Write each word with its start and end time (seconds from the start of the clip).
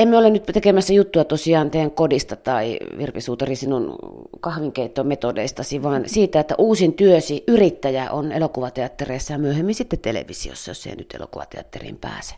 Emme 0.00 0.16
ole 0.16 0.30
nyt 0.30 0.42
tekemässä 0.52 0.92
juttua 0.92 1.24
tosiaan 1.24 1.70
teidän 1.70 1.90
kodista 1.90 2.36
tai 2.36 2.78
Virpi 2.98 3.20
Suutari 3.20 3.56
sinun 3.56 3.96
kahvinkeittometodeistasi, 4.40 5.82
vaan 5.82 6.02
siitä, 6.06 6.40
että 6.40 6.54
uusin 6.58 6.94
työsi 6.94 7.44
yrittäjä 7.48 8.10
on 8.10 8.32
elokuvateattereissa 8.32 9.32
ja 9.32 9.38
myöhemmin 9.38 9.74
sitten 9.74 9.98
televisiossa, 9.98 10.70
jos 10.70 10.86
ei 10.86 10.96
nyt 10.96 11.14
elokuvateatteriin 11.14 11.96
pääse. 11.96 12.34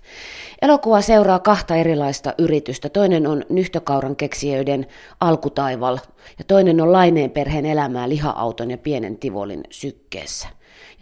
Elokuva 0.62 1.00
seuraa 1.00 1.38
kahta 1.38 1.76
erilaista 1.76 2.34
yritystä. 2.38 2.88
Toinen 2.88 3.26
on 3.26 3.44
Nyhtökauran 3.48 4.16
keksijöiden 4.16 4.86
alkutaival 5.20 5.98
ja 6.38 6.44
toinen 6.44 6.80
on 6.80 6.92
Laineen 6.92 7.30
perheen 7.30 7.66
elämää 7.66 8.08
liha-auton 8.08 8.70
ja 8.70 8.78
pienen 8.78 9.18
Tivolin 9.18 9.60
sykkeessä. 9.70 10.48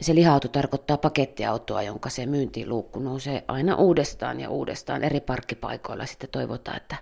Ja 0.01 0.05
se 0.05 0.15
liha-auto 0.15 0.49
tarkoittaa 0.49 0.97
pakettiautoa, 0.97 1.83
jonka 1.83 2.11
se 2.11 2.27
myyntiluukku 2.27 2.99
nousee 2.99 3.45
aina 3.49 3.77
uudestaan 3.77 4.41
ja 4.41 4.51
uudestaan 4.51 5.05
eri 5.05 5.21
parkkipaikoilla. 5.21 6.07
Sitten 6.07 6.31
toivotaan, 6.33 6.77
että 6.77 6.97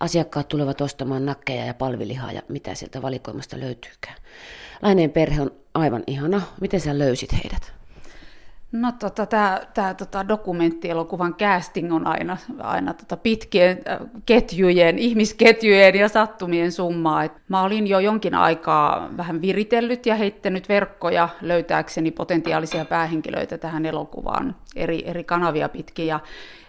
asiakkaat 0.00 0.48
tulevat 0.48 0.80
ostamaan 0.80 1.26
nakkeja 1.26 1.64
ja 1.64 1.74
palvilihaa 1.74 2.32
ja 2.32 2.42
mitä 2.48 2.74
sieltä 2.74 3.02
valikoimasta 3.02 3.60
löytyykään. 3.60 4.16
Laineen 4.82 5.10
perhe 5.10 5.42
on 5.42 5.50
aivan 5.74 6.04
ihana. 6.06 6.42
Miten 6.60 6.80
sä 6.80 6.98
löysit 6.98 7.32
heidät? 7.32 7.77
No 8.72 8.92
tota, 8.92 9.26
tämä 9.74 9.94
tota, 9.94 10.28
dokumenttielokuvan 10.28 11.34
casting 11.34 11.94
on 11.94 12.06
aina, 12.06 12.36
aina 12.58 12.94
tota, 12.94 13.16
pitkien 13.16 13.78
äh, 13.88 13.98
ketjujen, 14.26 14.98
ihmisketjujen 14.98 15.94
ja 15.94 16.08
sattumien 16.08 16.72
summaa. 16.72 17.24
Et 17.24 17.32
mä 17.48 17.62
olin 17.62 17.86
jo 17.86 17.98
jonkin 17.98 18.34
aikaa 18.34 19.10
vähän 19.16 19.42
viritellyt 19.42 20.06
ja 20.06 20.14
heittänyt 20.14 20.68
verkkoja 20.68 21.28
löytääkseni 21.40 22.10
potentiaalisia 22.10 22.84
päähenkilöitä 22.84 23.58
tähän 23.58 23.86
elokuvaan 23.86 24.56
eri, 24.76 25.02
eri 25.06 25.24
kanavia 25.24 25.68
pitkin. 25.68 26.06
Ja 26.06 26.20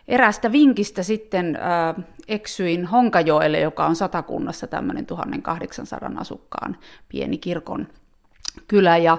erästä 0.08 0.52
vinkistä 0.52 1.04
sitten 1.04 1.56
äh, 1.56 2.06
eksyin 2.28 2.86
Honkajoelle, 2.86 3.60
joka 3.60 3.86
on 3.86 3.96
satakunnassa 3.96 4.68
tämmöinen 4.68 5.06
1800 5.06 6.12
asukkaan 6.18 6.78
pieni 7.10 7.38
kirkon 7.38 7.88
kylä 8.70 8.98
ja 8.98 9.18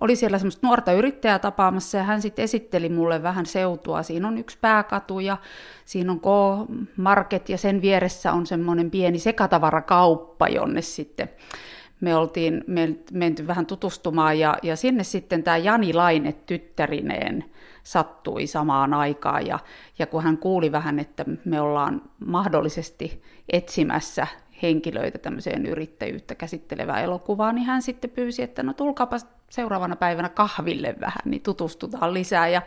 oli 0.00 0.16
siellä 0.16 0.38
semmoista 0.38 0.66
nuorta 0.66 0.92
yrittäjää 0.92 1.38
tapaamassa 1.38 1.98
ja 1.98 2.04
hän 2.04 2.22
sitten 2.22 2.42
esitteli 2.42 2.88
mulle 2.88 3.22
vähän 3.22 3.46
seutua. 3.46 4.02
Siinä 4.02 4.28
on 4.28 4.38
yksi 4.38 4.58
pääkatu 4.60 5.20
ja 5.20 5.36
siinä 5.84 6.12
on 6.12 6.20
K-market 6.20 7.48
ja 7.48 7.58
sen 7.58 7.82
vieressä 7.82 8.32
on 8.32 8.46
semmoinen 8.46 8.90
pieni 8.90 9.18
sekatavarakauppa, 9.18 10.48
jonne 10.48 10.82
sitten 10.82 11.28
me 12.00 12.16
oltiin 12.16 12.64
menty 13.12 13.46
vähän 13.46 13.66
tutustumaan 13.66 14.38
ja, 14.38 14.56
ja 14.62 14.76
sinne 14.76 15.04
sitten 15.04 15.42
tämä 15.42 15.56
Jani 15.56 15.92
Laine 15.92 16.32
tyttärineen 16.32 17.44
sattui 17.82 18.46
samaan 18.46 18.94
aikaan 18.94 19.46
ja, 19.46 19.58
ja 19.98 20.06
kun 20.06 20.22
hän 20.22 20.38
kuuli 20.38 20.72
vähän, 20.72 20.98
että 20.98 21.24
me 21.44 21.60
ollaan 21.60 22.02
mahdollisesti 22.26 23.22
etsimässä 23.52 24.26
henkilöitä 24.62 25.18
tämmöiseen 25.18 25.66
yrittäjyyttä 25.66 26.34
käsittelevään 26.34 27.02
elokuvaan, 27.02 27.54
niin 27.54 27.66
hän 27.66 27.82
sitten 27.82 28.10
pyysi, 28.10 28.42
että 28.42 28.62
no 28.62 28.72
tulkaapa 28.72 29.16
seuraavana 29.52 29.96
päivänä 29.96 30.28
kahville 30.28 30.94
vähän, 31.00 31.22
niin 31.24 31.42
tutustutaan 31.42 32.14
lisää. 32.14 32.48
Ja, 32.48 32.62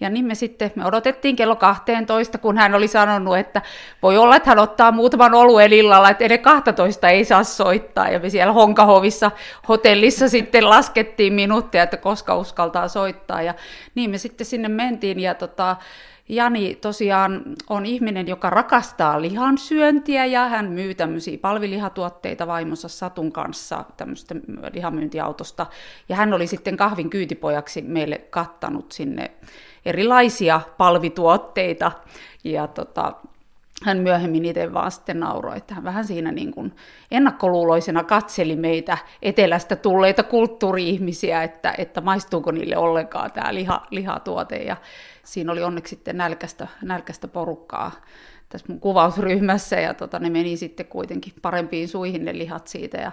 ja 0.00 0.10
niin 0.10 0.24
me 0.24 0.34
sitten, 0.34 0.72
me 0.74 0.86
odotettiin 0.86 1.36
kello 1.36 1.56
12, 1.56 2.38
kun 2.38 2.58
hän 2.58 2.74
oli 2.74 2.88
sanonut, 2.88 3.38
että 3.38 3.62
voi 4.02 4.18
olla, 4.18 4.36
että 4.36 4.50
hän 4.50 4.58
ottaa 4.58 4.92
muutaman 4.92 5.34
oluen 5.34 5.72
illalla, 5.72 6.10
että 6.10 6.24
ennen 6.24 6.40
12 6.40 7.08
ei 7.08 7.24
saa 7.24 7.44
soittaa. 7.44 8.08
Ja 8.08 8.18
me 8.18 8.30
siellä 8.30 8.52
Honkahovissa 8.52 9.30
hotellissa 9.68 10.28
sitten 10.28 10.70
laskettiin 10.70 11.32
minuutteja, 11.32 11.84
että 11.84 11.96
koska 11.96 12.36
uskaltaa 12.36 12.88
soittaa. 12.88 13.42
Ja 13.42 13.54
niin 13.94 14.10
me 14.10 14.18
sitten 14.18 14.46
sinne 14.46 14.68
mentiin 14.68 15.20
ja 15.20 15.34
tota, 15.34 15.76
Jani 16.28 16.74
tosiaan 16.74 17.42
on 17.70 17.86
ihminen, 17.86 18.28
joka 18.28 18.50
rakastaa 18.50 19.22
lihansyöntiä 19.22 20.26
ja 20.26 20.48
hän 20.48 20.70
myy 20.70 20.94
tämmöisiä 20.94 21.38
palvilihatuotteita 21.38 22.46
vaimonsa 22.46 22.88
Satun 22.88 23.32
kanssa 23.32 23.84
tämmöistä 23.96 24.34
lihamyyntiautosta. 24.72 25.66
Ja 26.08 26.16
hän 26.16 26.34
oli 26.34 26.46
sitten 26.46 26.76
kahvin 26.76 27.10
kyytipojaksi 27.10 27.82
meille 27.82 28.18
kattanut 28.18 28.92
sinne 28.92 29.30
erilaisia 29.84 30.60
palvituotteita. 30.78 31.92
Ja 32.44 32.66
tota, 32.66 33.12
hän 33.84 33.98
myöhemmin 33.98 34.44
itse 34.44 34.72
vaan 34.72 34.90
sitten 34.90 35.20
nauroi, 35.20 35.56
että 35.56 35.74
hän 35.74 35.84
vähän 35.84 36.04
siinä 36.04 36.32
niin 36.32 36.50
kuin 36.50 36.72
ennakkoluuloisena 37.10 38.04
katseli 38.04 38.56
meitä 38.56 38.98
etelästä 39.22 39.76
tulleita 39.76 40.22
kulttuuri-ihmisiä, 40.22 41.42
että, 41.42 41.74
että 41.78 42.00
maistuuko 42.00 42.50
niille 42.50 42.76
ollenkaan 42.76 43.32
tämä 43.32 43.54
liha, 43.54 43.86
lihatuote. 43.90 44.56
Ja 44.56 44.76
siinä 45.24 45.52
oli 45.52 45.62
onneksi 45.62 45.90
sitten 45.90 46.16
nälkästä, 46.16 46.68
nälkästä 46.82 47.28
porukkaa 47.28 47.92
tässä 48.48 48.66
mun 48.68 48.80
kuvausryhmässä 48.80 49.80
ja 49.80 49.94
tota, 49.94 50.18
ne 50.18 50.30
meni 50.30 50.56
sitten 50.56 50.86
kuitenkin 50.86 51.32
parempiin 51.42 51.88
suihin 51.88 52.24
ne 52.24 52.38
lihat 52.38 52.66
siitä. 52.66 52.96
Ja, 52.96 53.12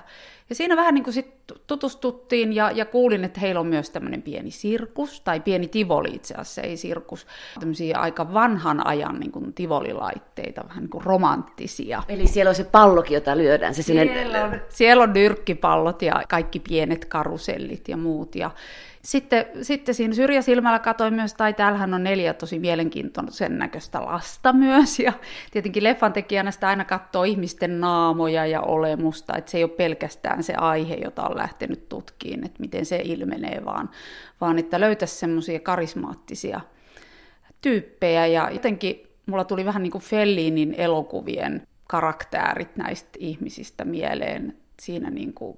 ja 0.50 0.56
siinä 0.56 0.76
vähän 0.76 0.94
niin 0.94 1.04
kuin 1.04 1.14
sit 1.14 1.36
tutustuttiin 1.68 2.54
ja, 2.54 2.72
ja 2.72 2.86
kuulin, 2.86 3.24
että 3.24 3.40
heillä 3.40 3.60
on 3.60 3.68
myös 3.68 3.90
tämmöinen 3.90 4.22
pieni 4.22 4.52
sirkus, 4.52 5.22
tai 5.22 5.40
pieni 5.40 5.68
tivoli 5.68 6.10
itse 6.14 6.34
asiassa, 6.34 6.62
ei 6.62 6.78
sirkus, 6.78 7.28
tämmöisiä 7.60 7.98
aika 7.98 8.34
vanhan 8.34 8.88
ajan 8.88 9.20
niin 9.20 9.32
kuin 9.32 9.54
tivolilaitteita, 9.54 10.64
vähän 10.70 10.84
niin 10.84 10.90
kuin 10.90 11.04
romanttisia. 11.04 12.04
Eli 12.08 12.28
siellä 12.28 12.50
on 12.50 12.56
se 12.56 12.64
pallokin, 12.64 13.16
jota 13.16 13.38
lyödään. 13.38 13.76
Se 13.76 13.82
siellä, 13.82 14.14
sinne... 14.14 14.44
on, 14.44 14.62
siellä 14.70 15.04
on 15.04 15.14
nyrkkipallot 15.14 16.02
ja 16.02 16.24
kaikki 16.30 16.60
pienet 16.60 17.06
karusellit 17.06 17.88
ja 17.88 17.98
muut. 17.98 18.36
Ja, 18.36 18.52
sitten, 19.06 19.46
sitten 19.62 19.96
siinä 19.96 20.14
syrjäsilmällä 20.14 20.80
katsoin 20.80 21.14
myös, 21.14 21.34
tai 21.34 21.54
täällähän 21.54 21.94
on 21.94 22.04
neljä 22.04 22.34
tosi 22.34 22.60
mielenkiintoisen 22.60 23.58
näköistä 23.58 24.06
lasta 24.06 24.54
myös, 24.54 25.00
ja 25.00 25.14
tietenkin 25.52 25.84
leffan 25.84 26.14
tekijänä 26.14 26.52
sitä 26.52 26.68
aina 26.68 26.86
katsoo 26.86 27.24
ihmisten 27.24 27.80
naamoja 27.80 28.46
ja 28.46 28.62
olemusta, 28.62 29.38
että 29.38 29.52
se 29.52 29.58
ei 29.58 29.64
ole 29.64 29.72
pelkästään 29.72 30.44
se 30.44 30.54
aihe, 30.54 30.96
jota 30.96 31.24
on 31.24 31.38
lähtenyt 31.38 31.90
tutkiin, 31.90 32.46
että 32.46 32.60
miten 32.60 32.86
se 32.86 33.02
ilmenee, 33.04 33.62
vaan, 33.66 33.90
vaan 34.42 34.60
että 34.60 34.80
löytäisi 34.80 35.16
semmoisia 35.16 35.60
karismaattisia 35.60 36.62
tyyppejä, 37.62 38.26
ja 38.26 38.50
jotenkin 38.52 39.08
mulla 39.26 39.44
tuli 39.44 39.66
vähän 39.66 39.84
niin 39.84 39.92
kuin 39.92 40.04
Fellinin 40.04 40.76
elokuvien 40.78 41.68
karaktäärit 41.88 42.76
näistä 42.76 43.10
ihmisistä 43.20 43.86
mieleen 43.86 44.58
siinä 44.80 45.10
niin 45.10 45.34
kuin 45.34 45.58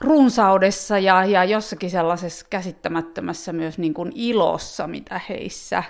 runsaudessa 0.00 0.98
ja, 0.98 1.24
ja 1.24 1.44
jossakin 1.44 1.90
sellaisessa 1.90 2.46
käsittämättömässä 2.50 3.52
myös 3.52 3.78
niin 3.78 3.94
kuin 3.94 4.12
ilossa, 4.14 4.86
mitä 4.86 5.20
heissä 5.28 5.82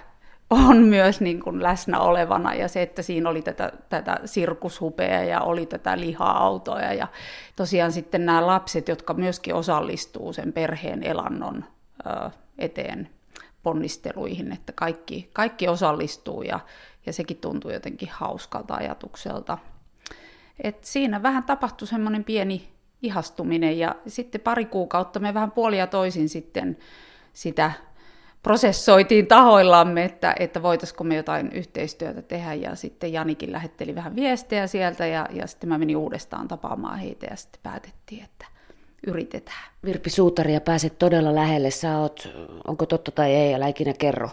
on 0.51 0.77
myös 0.77 1.21
niin 1.21 1.41
kuin 1.41 1.63
läsnä 1.63 2.01
olevana 2.01 2.55
ja 2.55 2.69
se, 2.69 2.83
että 2.83 3.03
siinä 3.03 3.31
oli 3.31 3.43
tätä, 3.43 3.73
tätä 3.89 4.21
sirkushupea 4.25 5.25
ja 5.25 5.41
oli 5.41 5.67
tätä 5.67 6.01
liha-autoja 6.01 6.93
ja 6.93 7.09
tosiaan 7.57 7.93
sitten 7.93 8.27
nämä 8.27 8.47
lapset, 8.47 8.89
jotka 8.89 9.15
myöskin 9.15 9.55
osallistuu 9.55 10.33
sen 10.33 10.53
perheen 10.53 11.03
elannon 11.03 11.65
ö, 12.07 12.31
eteen 12.59 13.09
ponnisteluihin, 13.63 14.53
että 14.53 14.73
kaikki, 14.73 15.31
kaikki 15.33 15.69
osallistuu 15.69 16.43
ja, 16.43 16.61
ja 17.07 17.13
sekin 17.13 17.37
tuntuu 17.37 17.71
jotenkin 17.71 18.09
hauskalta 18.13 18.75
ajatukselta. 18.75 19.59
Et 20.63 20.85
siinä 20.85 21.23
vähän 21.23 21.45
tapahtui 21.45 21.89
semmoinen 21.89 22.25
pieni 22.25 22.78
ihastuminen 23.03 23.79
ja 23.79 23.95
sitten 24.07 24.41
pari 24.41 24.65
kuukautta 24.65 25.21
me 25.21 25.35
vähän 25.35 25.51
puolia 25.51 25.87
toisin 25.87 26.29
sitten 26.29 26.77
sitä 27.33 27.73
prosessoitiin 28.43 29.27
tahoillamme, 29.27 30.05
että, 30.05 30.35
että 30.39 30.63
voitaisiko 30.63 31.05
me 31.05 31.17
jotain 31.17 31.53
yhteistyötä 31.53 32.23
tehdä. 32.23 32.55
Ja 32.55 32.75
sitten 32.75 33.13
Janikin 33.13 33.53
lähetteli 33.53 33.95
vähän 33.95 34.17
viestejä 34.17 34.67
sieltä 34.67 35.07
ja, 35.07 35.29
ja 35.33 35.47
sitten 35.47 35.69
mä 35.69 35.79
menin 35.79 35.97
uudestaan 35.97 36.49
tapaamaan 36.49 36.99
heitä 36.99 37.27
ja 37.31 37.37
sitten 37.37 37.61
päätettiin, 37.63 38.25
että 38.25 38.47
yritetään. 39.07 39.69
Virpi 39.85 40.11
Suutaria 40.11 40.61
pääset 40.61 40.99
todella 40.99 41.35
lähelle. 41.35 41.71
Sä 41.71 41.99
oot, 41.99 42.35
onko 42.67 42.87
totta 42.87 43.11
tai 43.11 43.35
ei, 43.35 43.55
älä 43.55 43.67
ikinä 43.67 43.93
kerro, 43.99 44.31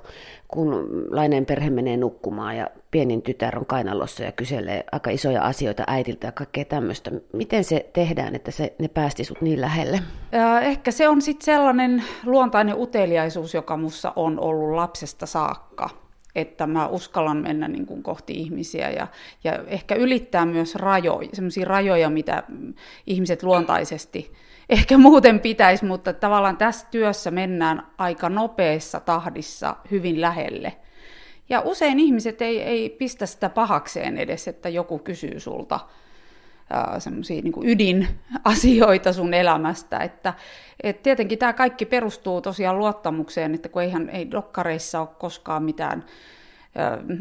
kun 0.48 0.88
lainen 1.10 1.46
perhe 1.46 1.70
menee 1.70 1.98
nukkumaan 1.98 2.58
ja 2.58 2.68
pienin 2.92 3.22
tytär 3.22 3.58
on 3.58 3.66
kainalossa 3.66 4.24
ja 4.24 4.32
kyselee 4.32 4.84
aika 4.92 5.10
isoja 5.10 5.42
asioita 5.44 5.84
äidiltä 5.88 6.28
ja 6.28 6.32
kaikkea 6.32 6.66
tämmöistä. 6.66 7.12
Miten 7.34 7.64
se 7.64 7.90
tehdään, 7.94 8.36
että 8.36 8.52
se, 8.52 8.76
ne 8.80 8.88
päästi 8.88 9.24
sut 9.24 9.42
niin 9.42 9.62
lähelle? 9.62 10.00
Ja 10.32 10.62
ehkä 10.62 10.92
se 10.92 11.08
on 11.08 11.22
sitten 11.22 11.46
sellainen 11.46 12.04
luontainen 12.26 12.76
uteliaisuus, 12.80 13.54
joka 13.54 13.78
mussa 13.78 14.14
on 14.16 14.40
ollut 14.40 14.76
lapsesta 14.76 15.26
saakka 15.26 15.90
että 16.36 16.68
mä 16.68 16.88
uskallan 16.88 17.38
mennä 17.38 17.68
niin 17.68 17.86
kuin 17.86 18.04
kohti 18.04 18.34
ihmisiä 18.34 18.90
ja, 18.90 19.08
ja 19.44 19.60
ehkä 19.68 19.96
ylittää 19.96 20.46
myös 20.46 20.76
rajoja, 20.76 21.30
sellaisia 21.34 21.66
rajoja, 21.66 22.10
mitä 22.10 22.44
ihmiset 23.08 23.44
luontaisesti 23.44 24.32
ehkä 24.70 24.98
muuten 24.98 25.40
pitäisi, 25.40 25.86
mutta 25.86 26.14
tavallaan 26.14 26.58
tässä 26.58 26.88
työssä 26.92 27.32
mennään 27.32 27.88
aika 27.98 28.30
nopeassa 28.30 29.00
tahdissa 29.00 29.76
hyvin 29.92 30.22
lähelle. 30.22 30.74
Ja 31.50 31.62
usein 31.66 32.00
ihmiset 32.00 32.42
ei, 32.42 32.62
ei 32.62 32.90
pistä 32.90 33.26
sitä 33.26 33.50
pahakseen 33.50 34.18
edes, 34.18 34.48
että 34.48 34.70
joku 34.70 35.00
kysyy 35.00 35.40
sulta 35.40 35.80
semmoisia 37.00 37.42
niin 37.42 37.54
ydinasioita 37.64 39.14
sun 39.14 39.34
elämästä. 39.34 40.00
Että, 40.00 40.34
et 40.84 41.04
tietenkin 41.04 41.40
tämä 41.40 41.54
kaikki 41.54 41.86
perustuu 41.86 42.42
tosiaan 42.42 42.78
luottamukseen, 42.78 43.56
että 43.56 43.70
kun 43.70 43.82
eihän 43.82 44.10
ei 44.10 44.32
dokkareissa 44.32 45.00
ole 45.00 45.08
koskaan 45.20 45.64
mitään 45.64 46.06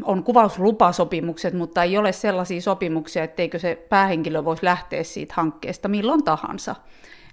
on 0.03 0.23
kuvauslupasopimukset, 0.23 1.53
mutta 1.53 1.83
ei 1.83 1.97
ole 1.97 2.11
sellaisia 2.11 2.61
sopimuksia, 2.61 3.23
etteikö 3.23 3.59
se 3.59 3.85
päähenkilö 3.89 4.45
voisi 4.45 4.65
lähteä 4.65 5.03
siitä 5.03 5.33
hankkeesta 5.37 5.87
milloin 5.87 6.23
tahansa. 6.23 6.75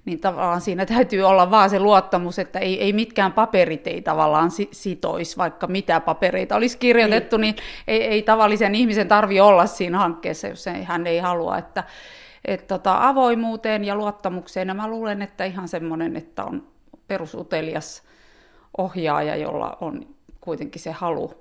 Niin 0.04 0.20
tavallaan 0.20 0.60
siinä 0.60 0.86
täytyy 0.86 1.22
olla 1.22 1.50
vaan 1.50 1.70
se 1.70 1.78
luottamus, 1.78 2.38
että 2.38 2.58
ei, 2.58 2.80
ei 2.82 2.92
mitkään 2.92 3.32
paperit 3.32 3.86
ei 3.86 4.02
tavallaan 4.02 4.50
sitoisi, 4.72 5.36
vaikka 5.36 5.66
mitä 5.66 6.00
papereita 6.00 6.56
olisi 6.56 6.78
kirjoitettu, 6.78 7.36
niin, 7.36 7.54
niin 7.54 7.64
ei, 7.88 8.02
ei 8.02 8.22
tavallisen 8.22 8.74
ihmisen 8.74 9.08
tarvi 9.08 9.40
olla 9.40 9.66
siinä 9.66 9.98
hankkeessa, 9.98 10.48
jos 10.48 10.66
hän 10.84 11.06
ei 11.06 11.18
halua. 11.18 11.58
Että, 11.58 11.84
et 12.44 12.66
tota, 12.66 13.08
avoimuuteen 13.08 13.84
ja 13.84 13.96
luottamukseen, 13.96 14.68
ja 14.68 14.74
mä 14.74 14.88
luulen, 14.88 15.22
että 15.22 15.44
ihan 15.44 15.68
semmoinen, 15.68 16.16
että 16.16 16.44
on 16.44 16.66
perusutelias 17.08 18.02
ohjaaja, 18.78 19.36
jolla 19.36 19.76
on 19.80 20.06
kuitenkin 20.40 20.82
se 20.82 20.92
halu 20.92 21.34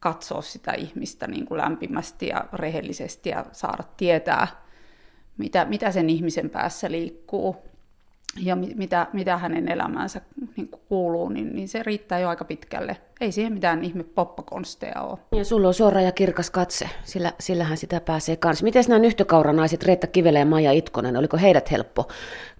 katsoa 0.00 0.42
sitä 0.42 0.72
ihmistä 0.72 1.26
niin 1.26 1.46
kuin 1.46 1.58
lämpimästi 1.58 2.26
ja 2.26 2.44
rehellisesti 2.52 3.30
ja 3.30 3.44
saada 3.52 3.84
tietää, 3.96 4.48
mitä, 5.36 5.64
mitä 5.64 5.92
sen 5.92 6.10
ihmisen 6.10 6.50
päässä 6.50 6.90
liikkuu 6.90 7.67
ja 8.42 8.56
mitä, 8.56 9.06
mitä 9.12 9.36
hänen 9.38 9.68
elämäänsä 9.68 10.20
niin 10.56 10.68
kuuluu, 10.88 11.28
niin, 11.28 11.54
niin 11.54 11.68
se 11.68 11.82
riittää 11.82 12.18
jo 12.18 12.28
aika 12.28 12.44
pitkälle. 12.44 12.96
Ei 13.20 13.32
siihen 13.32 13.52
mitään 13.52 13.84
ihme 13.84 14.02
poppakonsteja 14.02 15.02
ole. 15.02 15.18
Ja 15.32 15.44
sulla 15.44 15.68
on 15.68 15.74
suora 15.74 16.00
ja 16.00 16.12
kirkas 16.12 16.50
katse, 16.50 16.88
sillä, 17.04 17.32
sillähän 17.40 17.76
sitä 17.76 18.00
pääsee 18.00 18.36
kanssa. 18.36 18.64
Miten 18.64 18.84
nämä 18.88 18.98
nyhtökauranaiset, 18.98 19.84
Reetta 19.84 20.06
Kivelä 20.06 20.38
ja 20.38 20.46
Maija 20.46 20.72
Itkonen, 20.72 21.16
oliko 21.16 21.36
heidät 21.36 21.70
helppo 21.70 22.08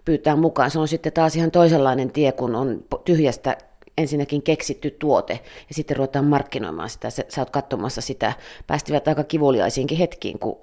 pyytää 0.04 0.36
mukaan? 0.36 0.70
Se 0.70 0.78
on 0.78 0.88
sitten 0.88 1.12
taas 1.12 1.36
ihan 1.36 1.50
toisenlainen 1.50 2.10
tie, 2.10 2.32
kun 2.32 2.54
on 2.54 2.84
tyhjästä 3.04 3.56
ensinnäkin 3.99 4.43
keksitty 4.43 4.91
tuote 4.91 5.41
ja 5.69 5.75
sitten 5.75 5.97
ruvetaan 5.97 6.25
markkinoimaan 6.25 6.91
sitä. 6.91 7.11
Sä, 7.11 7.25
sä 7.29 7.41
oot 7.41 7.50
katsomassa 7.50 8.00
sitä. 8.00 8.33
Päästivät 8.67 9.09
aika 9.09 9.25
kivuliaisiinkin 9.25 9.99
hetkiin, 9.99 10.39
kun 10.39 10.59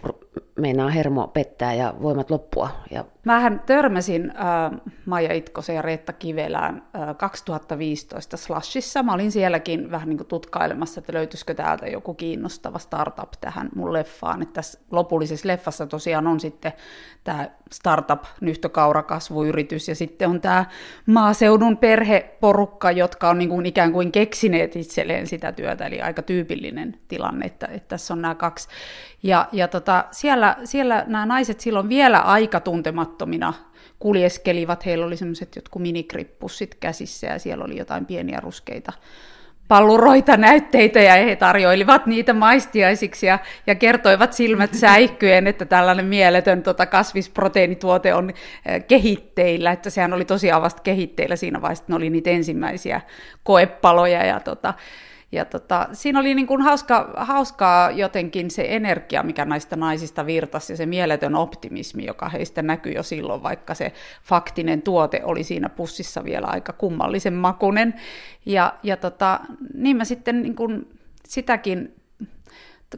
meinaa 0.60 0.90
hermo 0.90 1.28
pettää 1.28 1.74
ja 1.74 1.94
voimat 2.02 2.32
loppua. 2.32 2.70
Ja... 2.92 3.06
Mähän 3.26 3.62
törmäsin 3.66 4.30
äh, 4.30 4.82
Maija 5.06 5.34
Itkosen 5.34 5.76
ja 5.76 5.82
Reetta 5.82 6.14
Kivelään 6.14 6.84
äh, 6.96 7.18
2015 7.18 8.38
Slashissa. 8.38 9.04
Mä 9.04 9.14
olin 9.14 9.32
sielläkin 9.32 9.92
vähän 9.92 10.10
niin 10.10 10.18
kuin 10.18 10.28
tutkailemassa, 10.28 11.00
että 11.00 11.14
löytyisikö 11.14 11.54
täältä 11.54 11.88
joku 11.88 12.14
kiinnostava 12.14 12.80
startup 12.80 13.32
tähän 13.42 13.70
mun 13.76 13.94
leffaan. 13.94 14.42
Että 14.42 14.54
tässä 14.54 14.80
lopullisessa 14.92 15.48
leffassa 15.48 15.88
tosiaan 15.88 16.28
on 16.28 16.40
sitten 16.40 16.74
tämä 17.24 17.50
startup, 17.72 18.24
nyhtökaurakasvuyritys 18.42 19.88
ja 19.88 19.96
sitten 19.96 20.30
on 20.30 20.42
tämä 20.42 20.66
maaseudun 21.06 21.78
perheporukka, 21.78 22.92
jotka 22.92 23.30
on 23.30 23.38
niin 23.38 23.50
kuin 23.50 23.66
ikään 23.66 23.92
kuin 23.92 24.12
keksineet 24.12 24.76
itselleen 24.76 25.28
sitä 25.28 25.52
työtä, 25.52 25.86
eli 25.86 26.02
aika 26.02 26.22
tyypillinen 26.22 27.00
tilanne, 27.08 27.46
että, 27.46 27.68
että 27.68 27.88
tässä 27.88 28.14
on 28.14 28.22
nämä 28.22 28.36
kaksi. 28.36 28.68
Ja, 29.24 29.48
ja 29.52 29.68
tota, 29.68 30.06
siellä, 30.12 30.58
siellä 30.64 31.06
nämä 31.08 31.26
naiset 31.26 31.60
silloin 31.60 31.90
vielä 31.90 32.20
aika 32.20 32.60
tuntemattomina 32.60 33.54
kuljeskelivat, 34.00 34.86
heillä 34.86 35.06
oli 35.06 35.18
semmoiset 35.18 35.56
jotkut 35.56 35.82
minikrippussit 35.82 36.76
käsissä 36.76 37.28
ja 37.28 37.40
siellä 37.40 37.66
oli 37.66 37.78
jotain 37.78 38.06
pieniä 38.06 38.40
ruskeita 38.40 38.94
palluroita 39.68 40.38
näytteitä 40.38 41.00
ja 41.00 41.14
he 41.14 41.36
tarjoilivat 41.36 42.06
niitä 42.06 42.34
maistiaisiksi 42.34 43.26
ja, 43.26 43.40
ja 43.68 43.76
kertoivat 43.76 44.34
silmät 44.34 44.74
säikkyen, 44.74 45.48
että 45.48 45.66
tällainen 45.66 46.06
mieletön 46.06 46.64
tota, 46.64 46.86
kasvisproteiinituote 46.86 48.14
on 48.14 48.30
äh, 48.30 48.86
kehitteillä, 48.88 49.72
että 49.72 49.90
sehän 49.90 50.14
oli 50.14 50.26
tosiaan 50.26 50.62
vasta 50.62 50.82
kehitteillä 50.82 51.36
siinä 51.36 51.62
vaiheessa, 51.62 51.84
että 51.84 51.92
ne 51.92 51.98
oli 51.98 52.10
niitä 52.10 52.30
ensimmäisiä 52.30 53.02
koepaloja 53.44 54.26
ja 54.26 54.40
tota, 54.40 54.74
ja 55.32 55.46
tota, 55.46 55.88
siinä 55.94 56.20
oli 56.20 56.36
niin 56.36 56.48
kuin 56.48 56.62
hauska, 56.62 57.14
hauskaa 57.18 57.92
jotenkin 57.92 58.52
se 58.52 58.66
energia, 58.70 59.24
mikä 59.24 59.46
näistä 59.46 59.76
naisista 59.76 60.26
virtasi 60.26 60.74
ja 60.74 60.78
se 60.78 60.86
mieletön 60.86 61.36
optimismi, 61.36 62.06
joka 62.06 62.30
heistä 62.30 62.62
näkyi 62.62 62.94
jo 62.94 63.04
silloin, 63.04 63.44
vaikka 63.44 63.74
se 63.74 63.94
faktinen 64.24 64.82
tuote 64.82 65.22
oli 65.24 65.44
siinä 65.44 65.70
pussissa 65.70 66.24
vielä 66.24 66.48
aika 66.48 66.74
kummallisen 66.74 67.34
makunen. 67.34 67.94
Ja, 68.46 68.74
ja 68.84 68.98
tota, 68.98 69.40
niin 69.74 69.98
mä 69.98 70.06
sitten 70.06 70.42
niin 70.42 70.56
kuin 70.56 70.88
sitäkin 71.28 71.96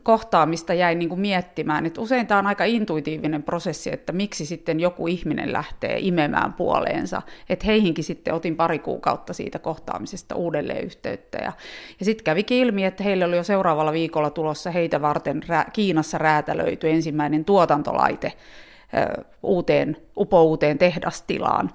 kohtaamista 0.03 0.73
jäin 0.73 0.99
niin 0.99 1.09
kuin 1.09 1.21
miettimään, 1.21 1.85
että 1.85 2.01
usein 2.01 2.27
tämä 2.27 2.39
on 2.39 2.47
aika 2.47 2.63
intuitiivinen 2.63 3.43
prosessi, 3.43 3.93
että 3.93 4.13
miksi 4.13 4.45
sitten 4.45 4.79
joku 4.79 5.07
ihminen 5.07 5.53
lähtee 5.53 5.97
imemään 5.99 6.53
puoleensa, 6.53 7.21
että 7.49 7.65
heihinkin 7.65 8.03
sitten 8.03 8.33
otin 8.33 8.55
pari 8.55 8.79
kuukautta 8.79 9.33
siitä 9.33 9.59
kohtaamisesta 9.59 10.35
uudelleen 10.35 10.83
yhteyttä. 10.83 11.37
Ja, 11.37 11.51
ja 11.99 12.05
sitten 12.05 12.23
kävikin 12.23 12.57
ilmi, 12.57 12.85
että 12.85 13.03
heille 13.03 13.25
oli 13.25 13.35
jo 13.35 13.43
seuraavalla 13.43 13.91
viikolla 13.91 14.29
tulossa 14.29 14.71
heitä 14.71 15.01
varten 15.01 15.43
rää, 15.47 15.65
Kiinassa 15.73 16.17
räätälöity 16.17 16.89
ensimmäinen 16.89 17.45
tuotantolaite 17.45 18.33
ö, 18.93 19.23
uuteen, 19.43 19.97
upouuteen 20.17 20.77
tehdastilaan, 20.77 21.71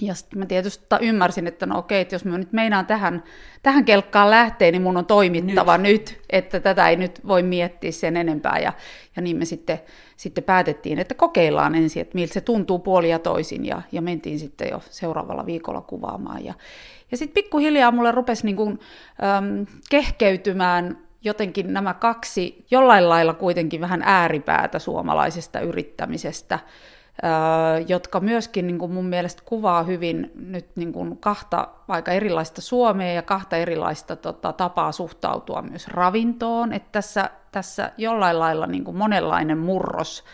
ja 0.00 0.14
sitten 0.14 0.38
mä 0.38 0.46
tietysti 0.46 0.84
ymmärsin, 1.00 1.46
että 1.46 1.66
no 1.66 1.78
okei, 1.78 2.00
että 2.00 2.14
jos 2.14 2.24
mä 2.24 2.38
nyt 2.38 2.52
meinaan 2.52 2.86
tähän, 2.86 3.22
tähän 3.62 3.84
kelkkaan 3.84 4.30
lähteä, 4.30 4.70
niin 4.70 4.82
mun 4.82 4.96
on 4.96 5.06
toimittava 5.06 5.78
nyt. 5.78 5.92
nyt, 5.92 6.20
että 6.30 6.60
tätä 6.60 6.88
ei 6.88 6.96
nyt 6.96 7.20
voi 7.28 7.42
miettiä 7.42 7.92
sen 7.92 8.16
enempää. 8.16 8.58
Ja, 8.58 8.72
ja 9.16 9.22
niin 9.22 9.36
me 9.36 9.44
sitten, 9.44 9.80
sitten 10.16 10.44
päätettiin, 10.44 10.98
että 10.98 11.14
kokeillaan 11.14 11.74
ensin, 11.74 12.00
että 12.00 12.14
miltä 12.14 12.34
se 12.34 12.40
tuntuu 12.40 12.78
puoli 12.78 13.10
ja 13.10 13.18
toisin. 13.18 13.66
Ja, 13.66 13.82
ja 13.92 14.02
mentiin 14.02 14.38
sitten 14.38 14.68
jo 14.68 14.82
seuraavalla 14.90 15.46
viikolla 15.46 15.80
kuvaamaan. 15.80 16.44
Ja, 16.44 16.54
ja 17.10 17.16
sitten 17.16 17.34
pikkuhiljaa 17.34 17.90
mulle 17.90 18.12
rupesi 18.12 18.46
niin 18.46 18.56
kuin, 18.56 18.80
äm, 19.38 19.66
kehkeytymään 19.90 20.98
jotenkin 21.24 21.72
nämä 21.72 21.94
kaksi 21.94 22.64
jollain 22.70 23.08
lailla 23.08 23.34
kuitenkin 23.34 23.80
vähän 23.80 24.02
ääripäätä 24.04 24.78
suomalaisesta 24.78 25.60
yrittämisestä– 25.60 26.58
jotka 27.88 28.20
myöskin 28.20 28.66
niin 28.66 28.78
kuin 28.78 28.92
mun 28.92 29.06
mielestä 29.06 29.42
kuvaa 29.44 29.82
hyvin 29.82 30.30
nyt 30.34 30.66
niin 30.76 30.92
kuin 30.92 31.16
kahta 31.16 31.68
aika 31.88 32.12
erilaista 32.12 32.60
Suomea 32.60 33.12
ja 33.12 33.22
kahta 33.22 33.56
erilaista 33.56 34.16
tota, 34.16 34.52
tapaa 34.52 34.92
suhtautua 34.92 35.62
myös 35.62 35.88
ravintoon. 35.88 36.72
Että 36.72 36.88
tässä, 36.92 37.30
tässä 37.52 37.92
jollain 37.96 38.38
lailla 38.38 38.66
niin 38.66 38.84
kuin 38.84 38.96
monenlainen 38.96 39.58
murros 39.58 40.24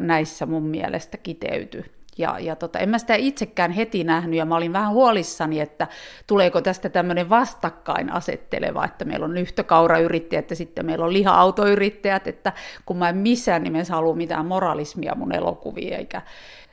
näissä 0.00 0.46
mun 0.46 0.62
mielestä 0.62 1.16
kiteytyy. 1.16 1.95
Ja, 2.18 2.38
ja 2.38 2.56
tota, 2.56 2.78
en 2.78 2.88
mä 2.88 2.98
sitä 2.98 3.14
itsekään 3.14 3.70
heti 3.70 4.04
nähnyt, 4.04 4.38
ja 4.38 4.44
mä 4.44 4.56
olin 4.56 4.72
vähän 4.72 4.92
huolissani, 4.92 5.60
että 5.60 5.86
tuleeko 6.26 6.60
tästä 6.60 6.88
tämmöinen 6.88 7.30
vastakkain 7.30 8.12
asetteleva, 8.12 8.84
että 8.84 9.04
meillä 9.04 9.24
on 9.24 9.34
nyhtökaurayrittäjät 9.34 10.50
ja 10.50 10.56
sitten 10.56 10.86
meillä 10.86 11.04
on 11.04 11.12
liha-autoyrittäjät, 11.12 12.26
että 12.26 12.52
kun 12.86 12.96
mä 12.96 13.08
en 13.08 13.16
missään 13.16 13.62
nimessä 13.62 13.94
halua 13.94 14.14
mitään 14.14 14.46
moralismia 14.46 15.14
mun 15.14 15.34
elokuviin, 15.34 15.92
eikä, 15.92 16.22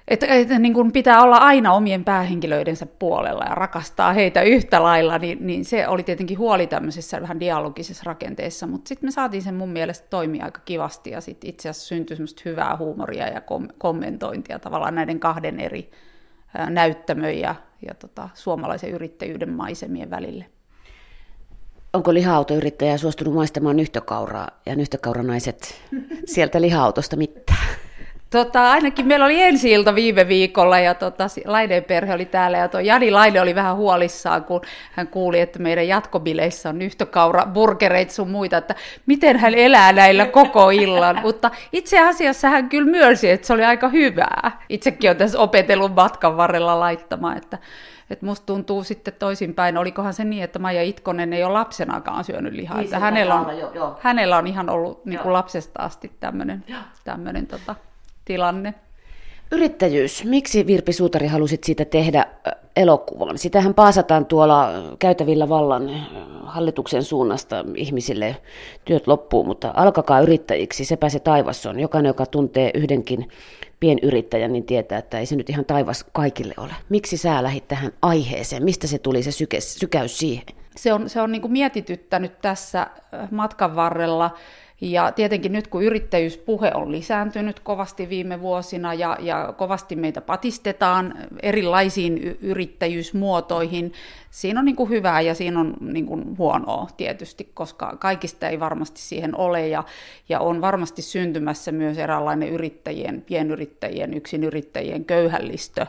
että, 0.07 0.25
että 0.25 0.59
niin 0.59 0.73
kuin 0.73 0.91
pitää 0.91 1.21
olla 1.21 1.37
aina 1.37 1.73
omien 1.73 2.03
päähenkilöidensä 2.03 2.85
puolella 2.85 3.43
ja 3.43 3.55
rakastaa 3.55 4.13
heitä 4.13 4.41
yhtä 4.41 4.83
lailla, 4.83 5.17
niin, 5.17 5.47
niin 5.47 5.65
se 5.65 5.87
oli 5.87 6.03
tietenkin 6.03 6.37
huoli 6.37 6.67
tämmöisessä 6.67 7.21
vähän 7.21 7.39
dialogisessa 7.39 8.03
rakenteessa, 8.05 8.67
mutta 8.67 8.89
sitten 8.89 9.07
me 9.07 9.11
saatiin 9.11 9.43
sen 9.43 9.55
mun 9.55 9.69
mielestä 9.69 10.07
toimia 10.09 10.45
aika 10.45 10.61
kivasti 10.65 11.09
ja 11.09 11.21
sitten 11.21 11.49
itse 11.49 11.69
asiassa 11.69 11.87
syntyi 11.87 12.17
semmoista 12.17 12.41
hyvää 12.45 12.77
huumoria 12.77 13.27
ja 13.27 13.41
kom- 13.41 13.69
kommentointia 13.77 14.59
tavallaan 14.59 14.95
näiden 14.95 15.19
kahden 15.19 15.59
eri 15.59 15.91
näyttämön 16.69 17.39
ja, 17.39 17.55
ja 17.87 17.93
tota, 17.93 18.29
suomalaisen 18.33 18.89
yrittäjyyden 18.89 19.49
maisemien 19.49 20.09
välille. 20.09 20.45
Onko 21.93 22.13
liha-autoyrittäjä 22.13 22.97
suostunut 22.97 23.33
maistamaan 23.33 23.75
nyhtökauraa 23.75 24.47
ja 24.65 24.75
nyhtökauranaiset 24.75 25.81
sieltä 26.25 26.61
liha-autosta 26.61 27.15
mitään? 27.15 27.52
Tota, 28.33 28.71
ainakin 28.71 29.07
meillä 29.07 29.25
oli 29.25 29.41
ensi 29.41 29.71
ilta 29.71 29.95
viime 29.95 30.27
viikolla 30.27 30.79
ja 30.79 30.93
tota, 30.93 31.27
Laineen 31.45 31.83
perhe 31.83 32.13
oli 32.13 32.25
täällä 32.25 32.57
ja 32.57 32.67
tuo 32.67 32.79
Jani 32.79 33.11
Laine 33.11 33.41
oli 33.41 33.55
vähän 33.55 33.75
huolissaan, 33.75 34.43
kun 34.43 34.61
hän 34.91 35.07
kuuli, 35.07 35.39
että 35.39 35.59
meidän 35.59 35.87
jatkobileissä 35.87 36.69
on 36.69 36.79
nyhtökaura, 36.79 37.45
burgereita 37.45 38.13
sun 38.13 38.29
muita, 38.29 38.57
että 38.57 38.75
miten 39.05 39.37
hän 39.39 39.53
elää 39.53 39.91
näillä 39.91 40.25
koko 40.25 40.69
illan. 40.69 41.19
Mutta 41.25 41.51
itse 41.71 41.99
asiassa 41.99 42.49
hän 42.49 42.69
kyllä 42.69 42.91
myönsi, 42.91 43.29
että 43.29 43.47
se 43.47 43.53
oli 43.53 43.63
aika 43.63 43.89
hyvää. 43.89 44.61
Itsekin 44.69 45.09
on 45.09 45.15
tässä 45.17 45.39
opetellut 45.39 45.95
matkan 45.95 46.37
varrella 46.37 46.79
laittamaan, 46.79 47.37
että 47.37 47.57
että 48.09 48.25
musta 48.25 48.45
tuntuu 48.45 48.83
sitten 48.83 49.13
toisinpäin, 49.19 49.77
olikohan 49.77 50.13
se 50.13 50.23
niin, 50.23 50.43
että 50.43 50.59
Maija 50.59 50.83
Itkonen 50.83 51.33
ei 51.33 51.43
ole 51.43 51.53
lapsenakaan 51.53 52.23
syönyt 52.23 52.53
lihaa. 52.53 52.77
Niin, 52.77 52.85
että 52.85 52.99
hänellä, 52.99 53.35
on, 53.35 53.57
jo, 53.57 53.71
jo. 53.73 53.99
hänellä 54.01 54.37
on 54.37 54.47
ihan 54.47 54.69
ollut 54.69 55.05
niin 55.05 55.19
kuin 55.19 55.33
lapsesta 55.33 55.81
asti 55.83 56.11
tämmöinen 57.03 57.47
tota, 57.47 57.75
tilanne. 58.25 58.73
Yrittäjyys. 59.51 60.23
Miksi 60.25 60.67
Virpi 60.67 60.93
Suutari 60.93 61.27
halusit 61.27 61.63
siitä 61.63 61.85
tehdä 61.85 62.25
elokuvan? 62.75 63.37
Sitähän 63.37 63.73
paasataan 63.73 64.25
tuolla 64.25 64.69
käytävillä 64.99 65.49
vallan 65.49 65.89
hallituksen 66.45 67.03
suunnasta 67.03 67.65
ihmisille 67.75 68.35
työt 68.85 69.07
loppuu, 69.07 69.43
mutta 69.43 69.73
alkakaa 69.75 70.21
yrittäjiksi, 70.21 70.85
sepä 70.85 71.09
se 71.09 71.19
taivas 71.19 71.65
on. 71.65 71.79
Jokainen, 71.79 72.09
joka 72.09 72.25
tuntee 72.25 72.71
yhdenkin 72.73 73.29
pienyrittäjän, 73.79 74.53
niin 74.53 74.65
tietää, 74.65 74.99
että 74.99 75.19
ei 75.19 75.25
se 75.25 75.35
nyt 75.35 75.49
ihan 75.49 75.65
taivas 75.65 76.05
kaikille 76.13 76.53
ole. 76.57 76.73
Miksi 76.89 77.17
sä 77.17 77.43
lähit 77.43 77.67
tähän 77.67 77.91
aiheeseen? 78.01 78.63
Mistä 78.63 78.87
se 78.87 78.99
tuli 78.99 79.23
se 79.23 79.31
syke, 79.31 79.61
sykäys 79.61 80.17
siihen? 80.17 80.43
se 80.75 80.93
on, 80.93 81.09
se 81.09 81.21
on 81.21 81.31
niin 81.31 81.51
mietityttänyt 81.51 82.41
tässä 82.41 82.87
matkan 83.31 83.75
varrella, 83.75 84.31
ja 84.83 85.11
tietenkin 85.11 85.51
nyt 85.51 85.67
kun 85.67 85.83
yrittäjyyspuhe 85.83 86.71
on 86.73 86.91
lisääntynyt 86.91 87.59
kovasti 87.59 88.09
viime 88.09 88.41
vuosina 88.41 88.93
ja, 88.93 89.17
ja 89.19 89.53
kovasti 89.57 89.95
meitä 89.95 90.21
patistetaan 90.21 91.13
erilaisiin 91.43 92.17
yrittäjyysmuotoihin, 92.41 93.93
siinä 94.29 94.59
on 94.59 94.65
niin 94.65 94.75
kuin 94.75 94.89
hyvää 94.89 95.21
ja 95.21 95.35
siinä 95.35 95.59
on 95.59 95.73
niin 95.81 96.05
kuin 96.05 96.37
huonoa 96.37 96.87
tietysti, 96.97 97.51
koska 97.53 97.97
kaikista 97.99 98.49
ei 98.49 98.59
varmasti 98.59 99.01
siihen 99.01 99.37
ole 99.37 99.67
ja, 99.67 99.83
ja 100.29 100.39
on 100.39 100.61
varmasti 100.61 101.01
syntymässä 101.01 101.71
myös 101.71 101.97
eräänlainen 101.97 102.49
yrittäjien, 102.49 103.21
pienyrittäjien, 103.21 104.13
yksinyrittäjien 104.13 105.05
köyhällistö 105.05 105.85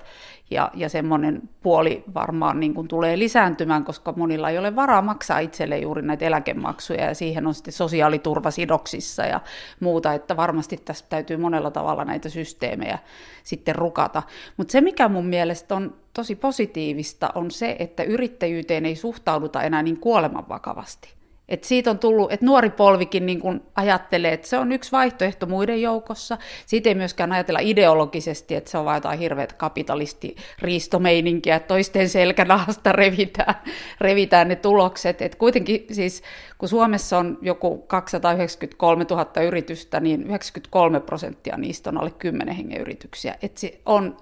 ja, 0.55 0.71
ja 0.75 0.89
semmoinen 0.89 1.43
puoli 1.63 2.05
varmaan 2.15 2.61
niin 2.61 2.75
kuin 2.75 2.89
tulee 2.89 3.19
lisääntymään, 3.19 3.85
koska 3.85 4.13
monilla 4.17 4.51
ei 4.51 4.59
ole 4.59 4.77
varaa 4.77 5.03
maksaa 5.03 5.39
itselle 5.39 5.79
juuri 5.79 6.03
näitä 6.03 6.25
eläkemaksuja 6.25 7.05
ja 7.05 7.15
siihen 7.15 7.47
on 7.47 7.55
sitten 7.55 7.73
sosiaaliturva 7.73 8.51
sidoksissa 8.51 9.23
ja 9.23 9.41
muuta, 9.81 10.13
että 10.13 10.37
varmasti 10.37 10.77
tässä 10.77 11.05
täytyy 11.09 11.37
monella 11.37 11.71
tavalla 11.71 12.05
näitä 12.05 12.29
systeemejä 12.29 12.99
sitten 13.43 13.75
rukata. 13.75 14.23
Mutta 14.57 14.73
se, 14.73 14.81
mikä 14.81 15.09
mun 15.09 15.27
mielestä 15.27 15.75
on 15.75 15.95
tosi 16.15 16.35
positiivista, 16.35 17.31
on 17.35 17.51
se, 17.51 17.77
että 17.79 18.03
yrittäjyyteen 18.03 18.87
ei 18.87 18.97
suhtauduta 18.97 19.63
enää 19.63 19.83
niin 19.83 20.01
kuoleman 20.01 20.49
vakavasti. 20.49 21.24
Et 21.49 21.65
siitä 21.65 21.91
on 21.91 21.99
tullut, 21.99 22.33
että 22.33 22.47
nuori 22.47 22.71
polvikin 22.71 23.27
niin 23.27 23.41
kun 23.41 23.63
ajattelee, 23.77 24.33
että 24.33 24.49
se 24.49 24.59
on 24.59 24.73
yksi 24.73 24.93
vaihtoehto 24.93 25.47
muiden 25.47 25.83
joukossa. 25.83 26.39
Siitä 26.67 26.89
ei 26.89 26.95
myöskään 26.95 27.33
ajatella 27.33 27.59
ideologisesti, 27.63 28.55
että 28.55 28.71
se 28.71 28.79
on 28.79 28.85
vain 28.85 28.97
jotain 28.97 29.19
hirveät 29.19 29.53
kapitalisti-riistomeininkiä, 29.53 31.57
että 31.57 31.67
toisten 31.67 32.09
selkänahasta 32.09 32.93
revitään, 32.93 33.55
revitään 34.01 34.49
ne 34.49 34.57
tulokset. 34.57 35.23
Et 35.23 35.35
kuitenkin 35.35 35.87
siis, 35.93 36.23
kun 36.59 36.69
Suomessa 36.69 37.19
on 37.19 37.39
joku 37.43 37.79
293 37.79 39.07
000 39.11 39.43
yritystä, 39.47 40.01
niin 40.01 40.23
93 40.23 41.01
prosenttia 41.01 41.57
niistä 41.57 41.91
on 41.91 41.99
alle 41.99 42.11
10 42.11 42.57
hengen 42.57 42.81
yrityksiä. 42.81 43.35
Et 43.43 43.59
se 43.59 43.81
on 43.87 44.17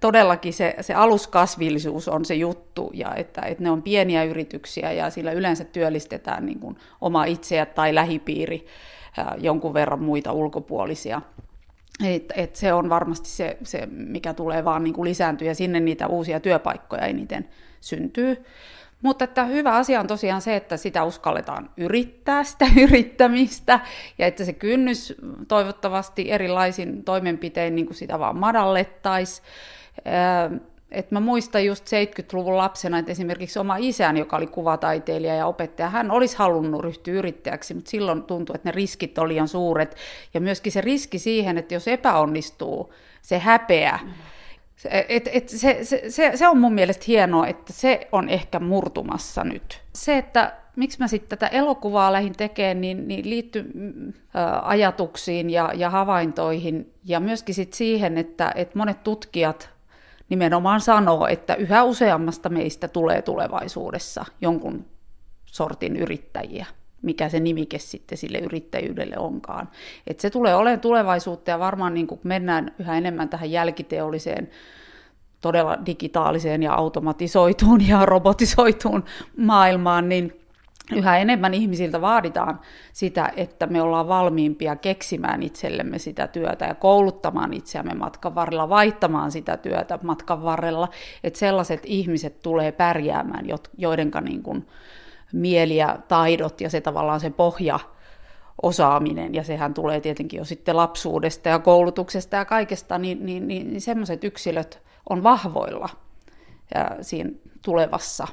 todellakin 0.00 0.52
se, 0.52 0.74
se 0.80 0.94
aluskasvillisuus 0.94 2.08
on 2.08 2.24
se 2.24 2.34
juttu, 2.34 2.90
ja 2.94 3.14
että, 3.14 3.42
että 3.42 3.62
ne 3.62 3.70
on 3.70 3.82
pieniä 3.82 4.24
yrityksiä, 4.24 4.92
ja 4.92 5.10
sillä 5.10 5.32
yleensä 5.32 5.64
työllistetään 5.64 6.46
niin 6.46 6.60
kuin 6.60 6.76
oma 7.00 7.24
itseä 7.24 7.66
tai 7.66 7.94
lähipiiri 7.94 8.66
ää, 9.16 9.34
jonkun 9.38 9.74
verran 9.74 10.02
muita 10.02 10.32
ulkopuolisia. 10.32 11.22
Et, 12.04 12.32
et 12.36 12.56
se 12.56 12.72
on 12.72 12.88
varmasti 12.88 13.28
se, 13.28 13.56
se, 13.62 13.86
mikä 13.86 14.34
tulee 14.34 14.64
vaan 14.64 14.84
niin 14.84 14.94
kuin 14.94 15.08
lisääntyä, 15.08 15.48
ja 15.48 15.54
sinne 15.54 15.80
niitä 15.80 16.06
uusia 16.06 16.40
työpaikkoja 16.40 17.06
eniten 17.06 17.48
syntyy. 17.80 18.44
Mutta 19.04 19.24
että 19.24 19.44
hyvä 19.44 19.74
asia 19.74 20.00
on 20.00 20.06
tosiaan 20.06 20.40
se, 20.40 20.56
että 20.56 20.76
sitä 20.76 21.04
uskalletaan 21.04 21.70
yrittää, 21.76 22.44
sitä 22.44 22.66
yrittämistä, 22.84 23.80
ja 24.18 24.26
että 24.26 24.44
se 24.44 24.52
kynnys 24.52 25.14
toivottavasti 25.48 26.30
erilaisin 26.30 27.04
toimenpitein 27.04 27.74
niin 27.74 27.86
kuin 27.86 27.96
sitä 27.96 28.18
vaan 28.18 28.36
madallettaisiin. 28.36 29.46
Et 30.90 31.10
mä 31.10 31.20
muistan 31.20 31.64
just 31.64 31.86
70-luvun 31.86 32.56
lapsena, 32.56 32.98
että 32.98 33.12
esimerkiksi 33.12 33.58
oma 33.58 33.76
isäni, 33.76 34.18
joka 34.18 34.36
oli 34.36 34.46
kuvataiteilija 34.46 35.34
ja 35.34 35.46
opettaja, 35.46 35.90
hän 35.90 36.10
olisi 36.10 36.36
halunnut 36.38 36.82
ryhtyä 36.82 37.14
yrittäjäksi, 37.14 37.74
mutta 37.74 37.90
silloin 37.90 38.22
tuntui, 38.22 38.56
että 38.56 38.68
ne 38.68 38.72
riskit 38.72 39.18
olivat 39.18 39.28
liian 39.28 39.48
suuret. 39.48 39.96
Ja 40.34 40.40
myöskin 40.40 40.72
se 40.72 40.80
riski 40.80 41.18
siihen, 41.18 41.58
että 41.58 41.74
jos 41.74 41.88
epäonnistuu, 41.88 42.92
se 43.22 43.38
häpeä, 43.38 43.98
mm 44.02 44.12
et, 44.90 45.28
et 45.32 45.48
se, 45.48 45.78
se, 45.82 46.02
se, 46.08 46.32
se 46.34 46.48
on 46.48 46.58
mun 46.58 46.72
mielestä 46.72 47.04
hienoa, 47.08 47.46
että 47.46 47.72
se 47.72 48.08
on 48.12 48.28
ehkä 48.28 48.60
murtumassa 48.60 49.44
nyt. 49.44 49.82
Se, 49.94 50.18
että 50.18 50.52
miksi 50.76 50.98
mä 50.98 51.08
sitten 51.08 51.38
tätä 51.38 51.46
elokuvaa 51.56 52.12
lähdin 52.12 52.32
tekemään, 52.36 52.80
niin, 52.80 53.08
niin 53.08 53.30
liittyy 53.30 53.70
mm, 53.74 54.12
ajatuksiin 54.62 55.50
ja, 55.50 55.70
ja 55.74 55.90
havaintoihin 55.90 56.92
ja 57.04 57.20
myöskin 57.20 57.54
sit 57.54 57.72
siihen, 57.72 58.18
että, 58.18 58.52
että 58.54 58.78
monet 58.78 59.02
tutkijat 59.02 59.70
nimenomaan 60.28 60.80
sanoo, 60.80 61.26
että 61.26 61.54
yhä 61.54 61.82
useammasta 61.82 62.48
meistä 62.48 62.88
tulee 62.88 63.22
tulevaisuudessa 63.22 64.24
jonkun 64.40 64.86
sortin 65.46 65.96
yrittäjiä 65.96 66.66
mikä 67.04 67.28
se 67.28 67.40
nimike 67.40 67.78
sitten 67.78 68.18
sille 68.18 68.38
yrittäjyydelle 68.38 69.18
onkaan. 69.18 69.68
Et 70.06 70.20
se 70.20 70.30
tulee 70.30 70.54
olemaan 70.54 70.80
tulevaisuutta 70.80 71.50
ja 71.50 71.58
varmaan 71.58 71.94
niin 71.94 72.06
kuin 72.06 72.20
mennään 72.24 72.74
yhä 72.78 72.98
enemmän 72.98 73.28
tähän 73.28 73.50
jälkiteolliseen, 73.50 74.50
todella 75.40 75.78
digitaaliseen 75.86 76.62
ja 76.62 76.74
automatisoituun 76.74 77.88
ja 77.88 78.06
robotisoituun 78.12 79.04
maailmaan, 79.36 80.08
niin 80.08 80.44
yhä 80.92 81.18
enemmän 81.18 81.54
ihmisiltä 81.54 82.00
vaaditaan 82.00 82.60
sitä, 82.92 83.32
että 83.36 83.66
me 83.66 83.82
ollaan 83.82 84.08
valmiimpia 84.08 84.76
keksimään 84.76 85.42
itsellemme 85.42 85.98
sitä 85.98 86.26
työtä 86.26 86.64
ja 86.64 86.74
kouluttamaan 86.74 87.52
itseämme 87.52 87.94
matkan 87.94 88.34
varrella, 88.34 88.68
vaihtamaan 88.68 89.30
sitä 89.30 89.56
työtä 89.56 89.98
matkan 90.02 90.42
varrella, 90.42 90.88
että 91.24 91.38
sellaiset 91.38 91.80
ihmiset 91.84 92.40
tulee 92.42 92.72
pärjäämään, 92.72 93.46
joidenka 93.78 94.20
niin 94.20 94.42
kuin 94.42 94.66
mieli 95.34 95.76
ja 95.76 95.98
taidot 96.08 96.60
ja 96.60 96.70
se 96.70 96.80
tavallaan 96.80 97.20
se 97.20 97.30
pohja 97.30 97.80
osaaminen, 98.62 99.34
ja 99.34 99.44
sehän 99.44 99.74
tulee 99.74 100.00
tietenkin 100.00 100.38
jo 100.38 100.44
sitten 100.44 100.76
lapsuudesta 100.76 101.48
ja 101.48 101.58
koulutuksesta 101.58 102.36
ja 102.36 102.44
kaikesta, 102.44 102.98
niin, 102.98 103.26
niin, 103.26 103.48
niin, 103.48 103.70
niin 103.70 103.80
semmoiset 103.80 104.24
yksilöt 104.24 104.82
on 105.10 105.22
vahvoilla 105.22 105.88
siinä 107.00 107.30
tulevassa 107.64 108.28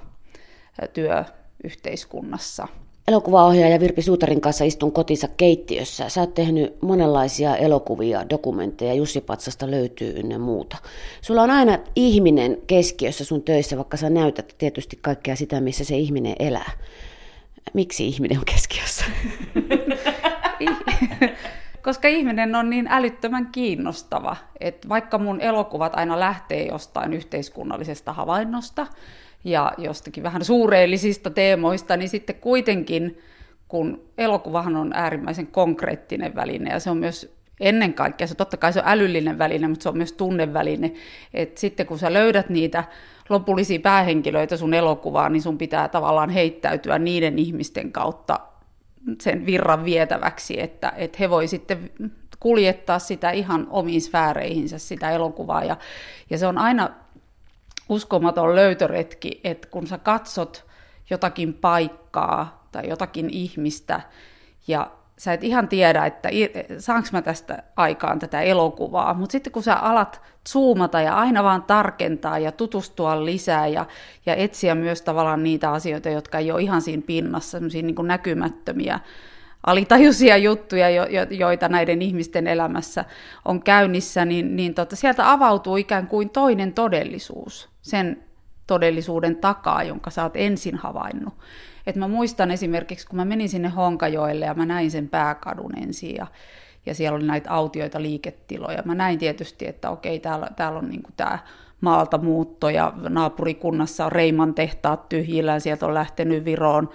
työyhteiskunnassa. 0.94 2.68
Elokuvaohjaaja 3.12 3.80
Virpi 3.80 4.02
Suutarin 4.02 4.42
kanssa 4.42 4.64
istun 4.64 4.92
kotinsa 4.92 5.28
keittiössä. 5.38 6.10
Sä 6.10 6.22
oot 6.22 6.34
tehnyt 6.34 6.82
monenlaisia 6.82 7.56
elokuvia, 7.56 8.30
dokumentteja, 8.30 8.94
Jussi 8.94 9.22
Patsasta 9.22 9.72
löytyy 9.72 10.20
ynnä 10.20 10.40
muuta. 10.40 10.78
Sulla 11.22 11.42
on 11.42 11.50
aina 11.50 11.78
ihminen 11.96 12.58
keskiössä 12.68 13.26
sun 13.26 13.44
töissä, 13.44 13.78
vaikka 13.78 13.98
sä 13.98 14.10
näytät 14.10 14.56
tietysti 14.58 15.00
kaikkea 15.02 15.36
sitä, 15.36 15.62
missä 15.62 15.84
se 15.84 15.98
ihminen 15.98 16.36
elää. 16.40 16.72
Miksi 17.74 18.08
ihminen 18.08 18.38
on 18.38 18.46
keskiössä? 18.46 19.06
Koska 21.84 22.08
ihminen 22.08 22.56
on 22.56 22.70
niin 22.70 22.88
älyttömän 22.90 23.50
kiinnostava, 23.52 24.36
että 24.60 24.90
vaikka 24.90 25.18
mun 25.18 25.42
elokuvat 25.42 25.96
aina 25.96 26.20
lähtee 26.20 26.68
jostain 26.68 27.14
yhteiskunnallisesta 27.14 28.14
havainnosta, 28.14 28.88
ja 29.44 29.72
jostakin 29.78 30.24
vähän 30.24 30.46
suureellisista 30.46 31.30
teemoista, 31.30 31.98
niin 31.98 32.10
sitten 32.10 32.36
kuitenkin, 32.36 33.20
kun 33.68 34.02
elokuvahan 34.18 34.76
on 34.76 34.92
äärimmäisen 34.94 35.48
konkreettinen 35.48 36.36
väline 36.36 36.70
ja 36.70 36.80
se 36.80 36.90
on 36.90 36.98
myös 36.98 37.36
ennen 37.60 37.94
kaikkea, 37.94 38.28
se 38.28 38.36
totta 38.36 38.58
kai 38.58 38.74
se 38.74 38.80
on 38.80 38.88
älyllinen 38.88 39.38
väline, 39.38 39.68
mutta 39.68 39.84
se 39.84 39.90
on 39.90 39.98
myös 39.98 40.14
tunneväline, 40.14 40.94
että 41.34 41.60
sitten 41.60 41.86
kun 41.86 42.00
sä 42.00 42.14
löydät 42.14 42.50
niitä 42.50 42.84
lopullisia 43.30 43.80
päähenkilöitä 43.80 44.58
sun 44.58 44.74
elokuvaan, 44.74 45.34
niin 45.34 45.42
sun 45.42 45.58
pitää 45.58 45.88
tavallaan 45.88 46.30
heittäytyä 46.30 47.00
niiden 47.00 47.40
ihmisten 47.40 47.92
kautta 47.92 48.40
sen 49.22 49.46
virran 49.46 49.86
vietäväksi, 49.86 50.62
että, 50.62 50.94
että 50.98 51.18
he 51.20 51.30
voi 51.30 51.48
sitten 51.48 51.92
kuljettaa 52.40 53.00
sitä 53.00 53.32
ihan 53.32 53.68
omiin 53.70 54.02
sfääreihinsä 54.02 54.78
sitä 54.78 55.12
elokuvaa. 55.12 55.64
Ja, 55.64 55.78
ja 56.30 56.38
se 56.38 56.48
on 56.48 56.58
aina 56.58 56.90
uskomaton 57.92 58.56
löytöretki, 58.56 59.42
että 59.44 59.68
kun 59.68 59.88
sä 59.88 59.98
katsot 59.98 60.66
jotakin 61.10 61.54
paikkaa 61.54 62.68
tai 62.72 62.90
jotakin 62.90 63.30
ihmistä 63.30 64.02
ja 64.68 64.92
sä 65.18 65.34
et 65.34 65.44
ihan 65.44 65.68
tiedä, 65.68 66.06
että 66.06 66.30
saanko 66.78 67.10
mä 67.12 67.22
tästä 67.22 67.64
aikaan 67.76 68.20
tätä 68.20 68.42
elokuvaa, 68.42 69.14
mutta 69.14 69.32
sitten 69.32 69.54
kun 69.54 69.64
sä 69.64 69.76
alat 69.76 70.22
zoomata 70.50 71.02
ja 71.02 71.16
aina 71.16 71.44
vaan 71.44 71.64
tarkentaa 71.64 72.40
ja 72.40 72.52
tutustua 72.52 73.26
lisää 73.26 73.68
ja, 73.68 73.86
ja 74.26 74.36
etsiä 74.36 74.76
myös 74.76 75.02
tavallaan 75.02 75.44
niitä 75.44 75.72
asioita, 75.72 76.10
jotka 76.10 76.38
ei 76.38 76.52
ole 76.52 76.62
ihan 76.62 76.82
siinä 76.82 77.04
pinnassa, 77.06 77.52
semmoisia 77.52 77.82
niin 77.82 77.96
näkymättömiä 78.04 79.00
alitajuisia 79.68 80.38
juttuja, 80.38 80.90
jo, 80.90 81.06
jo, 81.06 81.24
joita 81.30 81.70
näiden 81.70 82.02
ihmisten 82.02 82.48
elämässä 82.48 83.06
on 83.46 83.64
käynnissä, 83.64 84.26
niin, 84.26 84.56
niin 84.56 84.74
tota, 84.74 84.96
sieltä 84.96 85.32
avautuu 85.32 85.78
ikään 85.78 86.08
kuin 86.08 86.30
toinen 86.30 86.74
todellisuus 86.74 87.70
sen 87.82 88.24
todellisuuden 88.68 89.36
takaa, 89.36 89.84
jonka 89.84 90.10
sä 90.10 90.24
oot 90.24 90.36
ensin 90.36 90.76
havainnut. 90.76 91.34
Et 91.88 91.96
mä 91.96 92.08
muistan 92.08 92.52
esimerkiksi, 92.52 93.08
kun 93.08 93.18
mä 93.18 93.26
menin 93.26 93.50
sinne 93.50 93.70
Honkajoelle 93.70 94.46
ja 94.46 94.54
mä 94.54 94.66
näin 94.66 94.92
sen 94.92 95.10
pääkadun 95.10 95.78
ensin 95.78 96.16
ja, 96.16 96.28
ja 96.86 96.96
siellä 96.96 97.16
oli 97.16 97.26
näitä 97.26 97.52
autioita 97.52 98.02
liiketiloja. 98.02 98.84
Mä 98.86 98.96
näin 98.96 99.20
tietysti, 99.20 99.68
että 99.68 99.90
okei, 99.90 100.20
täällä, 100.20 100.48
täällä 100.56 100.80
on 100.80 100.90
niinku 100.90 101.10
tämä 101.18 101.40
maalta 101.82 102.18
muutto 102.18 102.70
ja 102.70 102.94
naapurikunnassa 103.10 104.06
on 104.06 104.12
Reiman 104.12 104.54
tehtaat 104.54 105.10
tyhjillään, 105.10 105.62
sieltä 105.62 105.86
on 105.86 105.94
lähtenyt 105.94 106.46
Viroon 106.46 106.90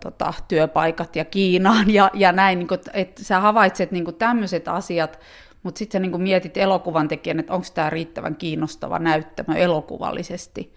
tota, 0.00 0.34
työpaikat 0.48 1.16
ja 1.16 1.24
Kiinaan 1.24 1.90
ja, 1.90 2.10
ja 2.14 2.32
näin, 2.32 2.58
niin 2.58 2.68
kuin, 2.68 2.80
että 2.92 3.24
sä 3.24 3.40
havaitset 3.40 3.90
niin 3.90 4.14
tämmöiset 4.18 4.68
asiat, 4.68 5.18
mutta 5.62 5.78
sitten 5.78 6.02
sä 6.02 6.08
niin 6.08 6.22
mietit 6.22 6.56
elokuvan 6.56 7.08
tekijän, 7.08 7.40
että 7.40 7.52
onko 7.52 7.66
tämä 7.74 7.90
riittävän 7.90 8.36
kiinnostava 8.36 8.98
näyttämö 8.98 9.58
elokuvallisesti. 9.58 10.74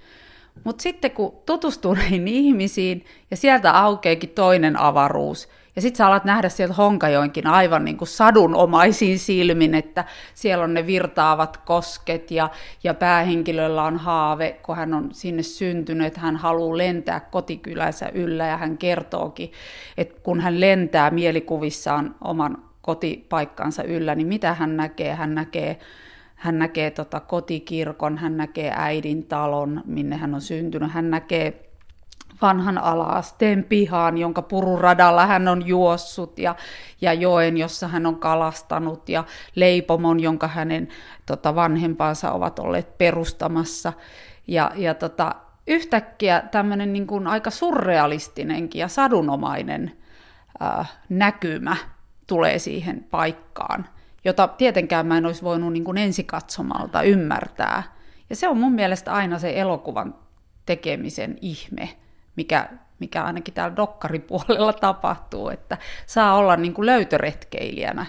Mutta 0.63 0.81
sitten 0.81 1.11
kun 1.11 1.33
tutustuu 1.45 1.93
näihin 1.93 2.27
ihmisiin 2.27 3.05
ja 3.31 3.37
sieltä 3.37 3.79
aukeekin 3.79 4.29
toinen 4.29 4.79
avaruus, 4.79 5.49
ja 5.77 5.81
sitten 5.81 5.97
sä 5.97 6.07
alat 6.07 6.25
nähdä 6.25 6.49
sieltä 6.49 6.73
Honkajoinkin 6.73 7.47
aivan 7.47 7.85
niin 7.85 7.97
kuin 7.97 8.07
sadunomaisiin 8.07 9.19
silmin, 9.19 9.75
että 9.75 10.05
siellä 10.33 10.63
on 10.63 10.73
ne 10.73 10.87
virtaavat 10.87 11.57
kosket 11.57 12.31
ja, 12.31 12.49
ja 12.83 12.93
päähenkilöllä 12.93 13.83
on 13.83 13.97
haave, 13.97 14.59
kun 14.63 14.75
hän 14.75 14.93
on 14.93 15.09
sinne 15.11 15.43
syntynyt, 15.43 16.07
että 16.07 16.19
hän 16.19 16.35
haluaa 16.35 16.77
lentää 16.77 17.19
kotikylänsä 17.19 18.09
yllä 18.13 18.47
ja 18.47 18.57
hän 18.57 18.77
kertookin, 18.77 19.51
että 19.97 20.19
kun 20.23 20.41
hän 20.41 20.59
lentää 20.59 21.11
mielikuvissaan 21.11 22.15
oman 22.23 22.57
kotipaikkansa 22.81 23.83
yllä, 23.83 24.15
niin 24.15 24.27
mitä 24.27 24.53
hän 24.53 24.77
näkee? 24.77 25.15
Hän 25.15 25.35
näkee 25.35 25.79
hän 26.35 26.59
näkee 26.59 26.91
tota 26.91 27.19
kotikirkon, 27.19 28.17
hän 28.17 28.37
näkee 28.37 28.73
äidin 28.75 29.25
talon, 29.25 29.81
minne 29.85 30.15
hän 30.15 30.33
on 30.33 30.41
syntynyt, 30.41 30.91
hän 30.91 31.09
näkee 31.09 31.66
vanhan 32.41 32.77
alaasteen 32.77 33.63
pihaan, 33.63 34.17
jonka 34.17 34.41
pururadalla 34.41 35.25
hän 35.25 35.47
on 35.47 35.67
juossut, 35.67 36.39
ja, 36.39 36.55
ja 37.01 37.13
joen, 37.13 37.57
jossa 37.57 37.87
hän 37.87 38.05
on 38.05 38.19
kalastanut, 38.19 39.09
ja 39.09 39.23
leipomon, 39.55 40.19
jonka 40.19 40.47
hänen 40.47 40.87
tota, 41.25 41.55
vanhempansa 41.55 42.31
ovat 42.31 42.59
olleet 42.59 42.97
perustamassa. 42.97 43.93
Ja, 44.47 44.71
ja 44.75 44.93
tota, 44.93 45.35
yhtäkkiä 45.67 46.41
tämmöinen 46.51 46.93
niin 46.93 47.07
kuin 47.07 47.27
aika 47.27 47.49
surrealistinenkin 47.49 48.79
ja 48.79 48.87
sadunomainen 48.87 49.91
äh, 50.61 50.97
näkymä 51.09 51.75
tulee 52.27 52.59
siihen 52.59 53.05
paikkaan, 53.11 53.87
jota 54.25 54.47
tietenkään 54.47 55.07
mä 55.07 55.17
en 55.17 55.25
olisi 55.25 55.43
voinut 55.43 55.73
niin 55.73 55.83
kuin 55.83 55.97
ensikatsomalta 55.97 57.01
ymmärtää. 57.01 57.83
Ja 58.29 58.35
se 58.35 58.47
on 58.47 58.57
mun 58.57 58.73
mielestä 58.73 59.13
aina 59.13 59.39
se 59.39 59.59
elokuvan 59.59 60.15
tekemisen 60.65 61.37
ihme, 61.41 61.89
mikä, 62.37 62.69
mikä 62.99 63.23
ainakin 63.23 63.53
täällä 63.53 63.75
dokkaripuolella 63.75 64.73
tapahtuu, 64.87 65.49
että 65.49 65.77
saa 66.05 66.35
olla 66.35 66.55
niin 66.55 66.73
kuin 66.73 66.85
löytöretkeilijänä. 66.85 68.05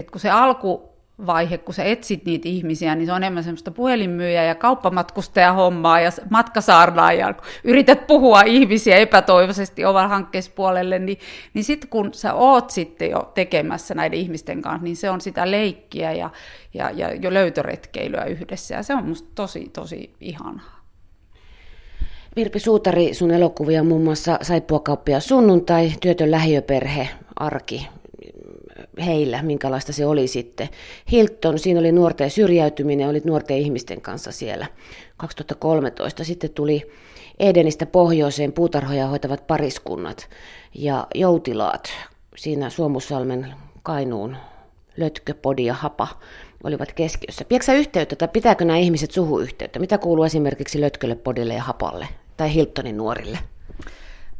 Et 0.00 0.10
kun 0.10 0.20
se 0.20 0.30
alkuvaihe, 0.30 1.58
kun 1.58 1.74
sä 1.74 1.84
etsit 1.84 2.24
niitä 2.24 2.48
ihmisiä, 2.48 2.94
niin 2.94 3.06
se 3.06 3.12
on 3.12 3.22
enemmän 3.22 3.44
semmoista 3.44 3.70
puhelinmyyjä 3.70 4.44
ja 4.44 4.54
kauppamatkustaja 4.54 5.52
hommaa 5.52 6.00
ja 6.00 6.10
matkasaarnaa 6.30 7.12
ja 7.12 7.34
yrität 7.64 8.06
puhua 8.06 8.42
ihmisiä 8.42 8.96
epätoivoisesti 8.96 9.84
oman 9.84 10.08
hankkeespuolelle, 10.08 10.98
niin, 10.98 11.18
niin 11.54 11.64
sitten 11.64 11.90
kun 11.90 12.14
sä 12.14 12.34
oot 12.34 12.70
sitten 12.70 13.10
jo 13.10 13.32
tekemässä 13.34 13.94
näiden 13.94 14.18
ihmisten 14.18 14.62
kanssa, 14.62 14.84
niin 14.84 14.96
se 14.96 15.10
on 15.10 15.20
sitä 15.20 15.50
leikkiä 15.50 16.12
ja, 16.12 16.30
ja, 16.74 16.90
ja 16.90 17.14
jo 17.14 17.34
löytöretkeilyä 17.34 18.24
yhdessä 18.24 18.74
ja 18.74 18.82
se 18.82 18.94
on 18.94 19.08
musta 19.08 19.28
tosi, 19.34 19.70
tosi 19.72 20.14
ihanaa. 20.20 20.79
Virpi 22.36 22.60
Suutari, 22.60 23.14
sun 23.14 23.30
elokuvia 23.30 23.82
muun 23.82 24.02
muassa 24.02 24.38
Saippuakauppia 24.42 25.20
sunnuntai, 25.20 25.92
työtön 26.00 26.30
lähiöperhe, 26.30 27.08
arki, 27.36 27.88
heillä, 29.04 29.42
minkälaista 29.42 29.92
se 29.92 30.06
oli 30.06 30.26
sitten. 30.26 30.68
Hilton, 31.12 31.58
siinä 31.58 31.80
oli 31.80 31.92
nuorten 31.92 32.30
syrjäytyminen, 32.30 33.08
olit 33.08 33.24
nuorten 33.24 33.56
ihmisten 33.56 34.00
kanssa 34.00 34.32
siellä 34.32 34.66
2013. 35.16 36.24
Sitten 36.24 36.50
tuli 36.50 36.90
Edenistä 37.38 37.86
pohjoiseen 37.86 38.52
puutarhoja 38.52 39.06
hoitavat 39.06 39.46
pariskunnat 39.46 40.28
ja 40.74 41.06
joutilaat 41.14 41.90
siinä 42.36 42.70
Suomussalmen 42.70 43.54
Kainuun 43.82 44.36
Lötköpodi 44.96 45.64
ja 45.64 45.74
Hapa 45.74 46.08
olivat 46.64 46.92
keskiössä. 46.92 47.44
Pidätkö 47.44 47.72
yhteyttä 47.72 48.16
tai 48.16 48.28
pitääkö 48.28 48.64
nämä 48.64 48.78
ihmiset 48.78 49.10
suhuyhteyttä? 49.10 49.78
Mitä 49.78 49.98
kuuluu 49.98 50.24
esimerkiksi 50.24 50.80
Lötkölle, 50.80 51.14
Podille 51.14 51.54
ja 51.54 51.62
Hapalle 51.62 52.08
tai 52.40 52.54
Hiltonin 52.54 52.96
nuorille? 52.96 53.38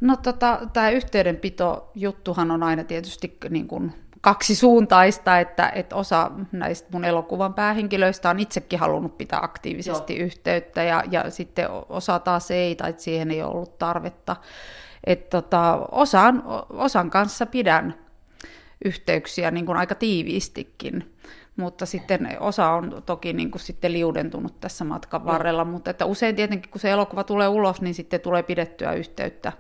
No 0.01 0.17
tota, 0.17 0.61
tämä 0.73 0.91
yhteydenpito 0.91 1.91
juttuhan 1.95 2.51
on 2.51 2.63
aina 2.63 2.85
tietysti 2.85 3.39
niin 3.51 3.69
kuin 3.69 3.93
kaksisuuntaista, 4.21 5.39
että, 5.39 5.69
että 5.75 5.97
osa 5.97 6.31
näistä 6.53 6.89
mun 6.93 7.05
elokuvan 7.05 7.55
päähenkilöistä 7.55 8.31
on 8.31 8.41
itsekin 8.41 8.79
halunnut 8.79 9.19
pitää 9.19 9.39
aktiivisesti 9.43 10.17
Joo. 10.17 10.27
yhteyttä 10.27 10.83
ja, 10.83 11.05
ja 11.11 11.31
sitten 11.31 11.67
osa 11.89 12.19
taas 12.19 12.51
ei 12.51 12.75
tai 12.75 12.95
siihen 12.97 13.31
ei 13.31 13.43
ollut 13.43 13.79
tarvetta. 13.79 14.37
että 15.05 15.31
tota, 15.31 15.87
osan, 15.91 16.43
osan 16.71 17.11
kanssa 17.11 17.47
pidän 17.47 17.95
yhteyksiä 18.85 19.51
niin 19.51 19.67
kuin 19.67 19.79
aika 19.79 19.95
tiiviistikin 19.95 21.15
mutta 21.61 21.87
sitten 21.87 22.37
osa 22.41 22.71
on 22.71 23.03
toki 23.07 23.33
niin 23.33 23.51
kuin 23.51 23.63
sitten 23.63 23.93
liudentunut 23.93 24.61
tässä 24.61 24.85
matkan 24.85 25.25
varrella, 25.25 25.65
no. 25.65 25.71
mutta 25.71 25.91
että 25.91 26.05
usein 26.05 26.37
tietenkin 26.37 26.71
kun 26.71 26.81
se 26.81 26.91
elokuva 26.91 27.25
tulee 27.25 27.49
ulos, 27.49 27.81
niin 27.81 27.95
sitten 27.95 28.21
tulee 28.21 28.43
pidettyä 28.43 28.93
yhteyttä 28.93 29.53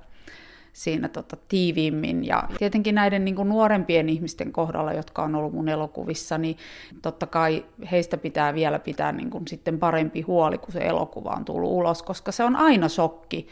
siinä 0.73 1.09
tota, 1.09 1.37
tiiviimmin. 1.49 2.27
Ja 2.27 2.43
tietenkin 2.59 2.95
näiden 2.95 3.25
niin 3.25 3.35
kuin 3.35 3.49
nuorempien 3.49 4.09
ihmisten 4.09 4.53
kohdalla, 4.53 4.93
jotka 4.93 5.23
on 5.23 5.35
ollut 5.35 5.53
mun 5.53 5.69
elokuvissa, 5.69 6.39
niin 6.39 6.57
totta 7.03 7.27
kai 7.27 7.65
heistä 7.91 8.17
pitää 8.17 8.55
vielä 8.55 8.79
pitää 8.79 9.13
niin 9.13 9.31
kuin 9.31 9.49
sitten 9.49 9.79
parempi 9.79 10.21
huoli, 10.21 10.59
kun 10.59 10.73
se 10.73 10.79
elokuva 10.79 11.31
on 11.31 11.45
tullut 11.45 11.71
ulos, 11.71 12.03
koska 12.03 12.33
se 12.33 12.45
on 12.45 12.57
aina 12.57 12.89
shokki 12.89 13.49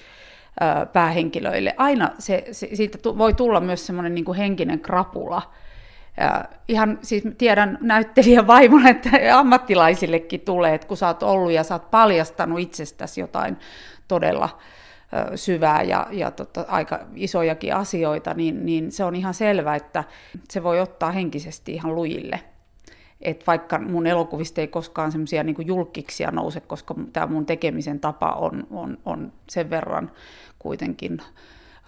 päähenkilöille. 0.92 1.74
Aina 1.76 2.10
se, 2.18 2.44
se, 2.52 2.68
siitä 2.72 2.98
voi 3.18 3.34
tulla 3.34 3.60
myös 3.60 3.86
semmoinen 3.86 4.14
niin 4.14 4.34
henkinen 4.34 4.80
krapula, 4.80 5.42
ja 6.20 6.44
ihan 6.68 6.98
siis 7.02 7.22
tiedän 7.38 7.78
näyttelijän 7.80 8.46
vaimon, 8.46 8.86
että 8.86 9.10
ammattilaisillekin 9.38 10.40
tulee, 10.40 10.74
että 10.74 10.86
kun 10.86 10.96
sä 10.96 11.06
oot 11.06 11.22
ollut 11.22 11.52
ja 11.52 11.64
sä 11.64 11.74
oot 11.74 11.90
paljastanut 11.90 12.60
itsestäsi 12.60 13.20
jotain 13.20 13.56
todella 14.08 14.58
syvää 15.34 15.82
ja, 15.82 16.06
ja 16.10 16.30
tota, 16.30 16.64
aika 16.68 17.00
isojakin 17.14 17.74
asioita, 17.74 18.34
niin, 18.34 18.66
niin 18.66 18.92
se 18.92 19.04
on 19.04 19.16
ihan 19.16 19.34
selvä, 19.34 19.76
että 19.76 20.04
se 20.50 20.62
voi 20.62 20.80
ottaa 20.80 21.10
henkisesti 21.10 21.72
ihan 21.72 21.94
lujille. 21.94 22.40
Et 23.20 23.46
vaikka 23.46 23.78
mun 23.78 24.06
elokuvista 24.06 24.60
ei 24.60 24.68
koskaan 24.68 25.12
semmoisia 25.12 25.42
niin 25.42 25.66
julkiksia 25.66 26.30
nouse, 26.30 26.60
koska 26.60 26.94
tämä 27.12 27.26
mun 27.26 27.46
tekemisen 27.46 28.00
tapa 28.00 28.32
on, 28.32 28.66
on, 28.70 28.98
on 29.04 29.32
sen 29.48 29.70
verran 29.70 30.10
kuitenkin 30.58 31.18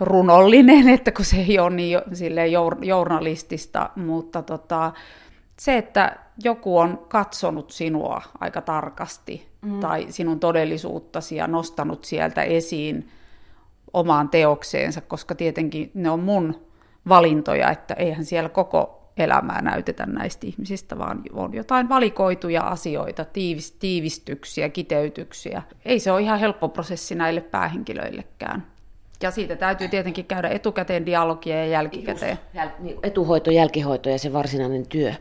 runollinen, 0.00 0.88
että 0.94 1.12
kun 1.12 1.24
se 1.24 1.36
ei 1.36 1.58
ole 1.58 1.70
niin 1.70 1.98
journalistista, 2.82 3.90
mutta 3.96 4.42
tota, 4.42 4.92
se, 5.58 5.78
että 5.78 6.16
joku 6.44 6.78
on 6.78 7.06
katsonut 7.08 7.70
sinua 7.70 8.22
aika 8.40 8.60
tarkasti 8.60 9.48
mm. 9.62 9.80
tai 9.80 10.06
sinun 10.08 10.40
todellisuuttasi 10.40 11.36
ja 11.36 11.46
nostanut 11.46 12.04
sieltä 12.04 12.42
esiin 12.42 13.08
omaan 13.92 14.28
teokseensa, 14.28 15.00
koska 15.00 15.34
tietenkin 15.34 15.90
ne 15.94 16.10
on 16.10 16.20
mun 16.20 16.66
valintoja, 17.08 17.70
että 17.70 17.94
eihän 17.94 18.24
siellä 18.24 18.48
koko 18.48 19.00
elämää 19.16 19.62
näytetä 19.62 20.06
näistä 20.06 20.46
ihmisistä, 20.46 20.98
vaan 20.98 21.22
on 21.32 21.54
jotain 21.54 21.88
valikoituja 21.88 22.62
asioita, 22.62 23.24
tiivis, 23.24 23.72
tiivistyksiä, 23.72 24.68
kiteytyksiä. 24.68 25.62
Ei 25.84 26.00
se 26.00 26.12
ole 26.12 26.20
ihan 26.20 26.40
helppo 26.40 26.68
prosessi 26.68 27.14
näille 27.14 27.40
päähenkilöillekään. 27.40 28.66
Ja 29.22 29.30
siitä 29.30 29.56
täytyy 29.56 29.88
tietenkin 29.88 30.24
käydä 30.24 30.48
etukäteen 30.48 31.06
dialogia 31.06 31.56
ja 31.56 31.66
jälkikäteen. 31.66 32.38
Niin, 32.78 32.98
etuhoito, 33.02 33.50
jälkihoito 33.50 34.10
ja 34.10 34.18
se 34.18 34.32
varsinainen 34.32 34.86
työ. 34.86 35.12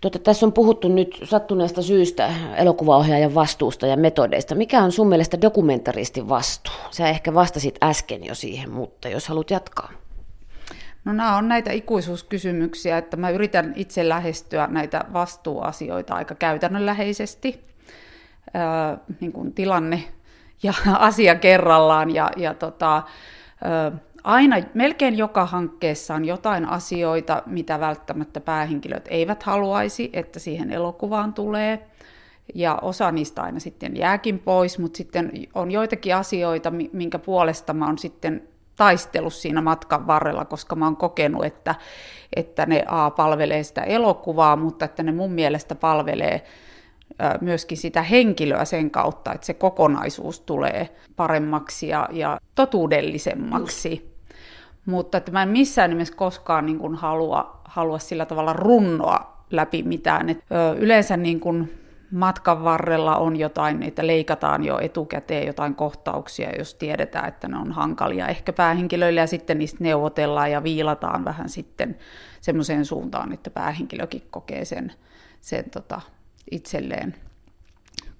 Tuota, 0.00 0.18
tässä 0.18 0.46
on 0.46 0.52
puhuttu 0.52 0.88
nyt 0.88 1.20
sattuneesta 1.24 1.82
syystä 1.82 2.30
elokuvaohjaajan 2.56 3.34
vastuusta 3.34 3.86
ja 3.86 3.96
metodeista. 3.96 4.54
Mikä 4.54 4.82
on 4.82 4.92
sun 4.92 5.08
mielestä 5.08 5.40
dokumentaristin 5.40 6.28
vastuu? 6.28 6.74
Sä 6.90 7.08
ehkä 7.08 7.34
vastasit 7.34 7.76
äsken 7.82 8.24
jo 8.24 8.34
siihen, 8.34 8.70
mutta 8.70 9.08
jos 9.08 9.28
haluat 9.28 9.50
jatkaa. 9.50 9.92
No 11.04 11.12
nämä 11.12 11.36
on 11.36 11.48
näitä 11.48 11.72
ikuisuuskysymyksiä, 11.72 12.98
että 12.98 13.16
mä 13.16 13.30
yritän 13.30 13.72
itse 13.76 14.08
lähestyä 14.08 14.68
näitä 14.70 15.04
vastuuasioita 15.12 16.14
aika 16.14 16.34
käytännönläheisesti. 16.34 17.64
Öö, 18.56 19.14
niin 19.20 19.32
kuin 19.32 19.54
tilanne 19.54 20.04
ja 20.62 20.72
asia 20.98 21.34
kerrallaan. 21.34 22.14
Ja, 22.14 22.30
ja 22.36 22.54
tota, 22.54 23.02
aina, 24.24 24.56
melkein 24.74 25.18
joka 25.18 25.46
hankkeessa 25.46 26.14
on 26.14 26.24
jotain 26.24 26.68
asioita, 26.68 27.42
mitä 27.46 27.80
välttämättä 27.80 28.40
päähenkilöt 28.40 29.08
eivät 29.10 29.42
haluaisi, 29.42 30.10
että 30.12 30.38
siihen 30.38 30.70
elokuvaan 30.72 31.34
tulee. 31.34 31.86
Ja 32.54 32.78
osa 32.82 33.12
niistä 33.12 33.42
aina 33.42 33.60
sitten 33.60 33.96
jääkin 33.96 34.38
pois, 34.38 34.78
mutta 34.78 34.96
sitten 34.96 35.32
on 35.54 35.70
joitakin 35.70 36.16
asioita, 36.16 36.72
minkä 36.92 37.18
puolesta 37.18 37.72
mä 37.72 37.86
oon 37.86 37.98
sitten 37.98 38.48
taistellut 38.76 39.34
siinä 39.34 39.60
matkan 39.60 40.06
varrella, 40.06 40.44
koska 40.44 40.76
mä 40.76 40.84
oon 40.84 40.96
kokenut, 40.96 41.44
että, 41.44 41.74
että 42.36 42.66
ne 42.66 42.84
A 42.86 43.10
palvelee 43.10 43.62
sitä 43.62 43.82
elokuvaa, 43.82 44.56
mutta 44.56 44.84
että 44.84 45.02
ne 45.02 45.12
mun 45.12 45.32
mielestä 45.32 45.74
palvelee 45.74 46.44
myöskin 47.40 47.78
sitä 47.78 48.02
henkilöä 48.02 48.64
sen 48.64 48.90
kautta, 48.90 49.32
että 49.32 49.46
se 49.46 49.54
kokonaisuus 49.54 50.40
tulee 50.40 50.96
paremmaksi 51.16 51.88
ja, 51.88 52.08
ja 52.12 52.40
totuudellisemmaksi. 52.54 54.12
Mutta 54.86 55.18
että 55.18 55.32
mä 55.32 55.42
en 55.42 55.48
missään 55.48 55.90
nimessä 55.90 56.14
koskaan 56.16 56.66
niin 56.66 56.78
kuin 56.78 56.94
halua, 56.94 57.60
halua 57.64 57.98
sillä 57.98 58.26
tavalla 58.26 58.52
runnoa 58.52 59.44
läpi 59.50 59.82
mitään. 59.82 60.28
Et, 60.28 60.38
ö, 60.38 60.76
yleensä 60.78 61.16
niin 61.16 61.40
kuin 61.40 61.82
matkan 62.12 62.64
varrella 62.64 63.16
on 63.16 63.36
jotain, 63.36 63.82
että 63.82 64.06
leikataan 64.06 64.64
jo 64.64 64.78
etukäteen 64.78 65.46
jotain 65.46 65.74
kohtauksia, 65.74 66.50
jos 66.58 66.74
tiedetään, 66.74 67.28
että 67.28 67.48
ne 67.48 67.56
on 67.56 67.72
hankalia 67.72 68.28
ehkä 68.28 68.52
päähenkilöille, 68.52 69.20
ja 69.20 69.26
sitten 69.26 69.58
niistä 69.58 69.84
neuvotellaan 69.84 70.50
ja 70.50 70.62
viilataan 70.62 71.24
vähän 71.24 71.48
sitten 71.48 71.98
semmoiseen 72.40 72.84
suuntaan, 72.84 73.32
että 73.32 73.50
päähenkilökin 73.50 74.22
kokee 74.30 74.64
sen, 74.64 74.92
sen 75.40 75.70
tota, 75.70 76.00
itselleen 76.50 77.14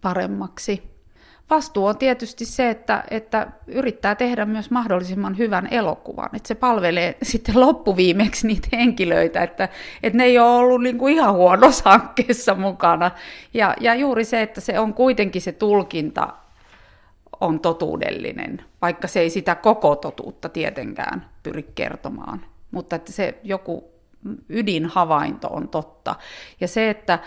paremmaksi. 0.01 0.93
Vastuu 1.51 1.87
on 1.87 1.99
tietysti 1.99 2.45
se, 2.45 2.71
että, 2.71 3.05
että 3.11 3.47
yrittää 3.67 4.15
tehdä 4.15 4.45
myös 4.45 4.71
mahdollisimman 4.71 5.39
hyvän 5.39 5.69
elokuvan, 5.71 6.31
että 6.37 6.49
se 6.49 6.55
palvelee 6.55 7.17
sitten 7.23 7.61
loppuviimeksi 7.61 8.47
niitä 8.47 8.69
henkilöitä, 8.73 9.43
että, 9.43 9.69
että 10.03 10.17
ne 10.17 10.25
ei 10.25 10.39
ole 10.39 10.57
ollut 10.57 10.83
niin 10.83 10.99
kuin 10.99 11.15
ihan 11.15 11.35
huonossa 11.35 11.91
hankkeessa 11.91 12.55
mukana. 12.55 13.11
Ja, 13.55 13.75
ja 13.81 13.95
juuri 13.95 14.25
se, 14.25 14.43
että 14.43 14.61
se 14.61 14.79
on 14.79 14.95
kuitenkin 14.95 15.43
se 15.43 15.53
tulkinta 15.53 16.29
on 17.41 17.61
totuudellinen, 17.61 18.65
vaikka 18.83 19.09
se 19.09 19.21
ei 19.21 19.31
sitä 19.31 19.55
koko 19.55 19.97
totuutta 19.97 20.49
tietenkään 20.49 21.27
pyri 21.43 21.71
kertomaan. 21.75 22.45
Mutta 22.71 22.97
että 22.97 23.13
se 23.13 23.39
joku 23.43 23.92
ydinhavainto 24.49 25.49
on 25.49 25.69
totta. 25.69 26.15
Ja 26.61 26.69
se, 26.69 26.91
että 26.91 27.19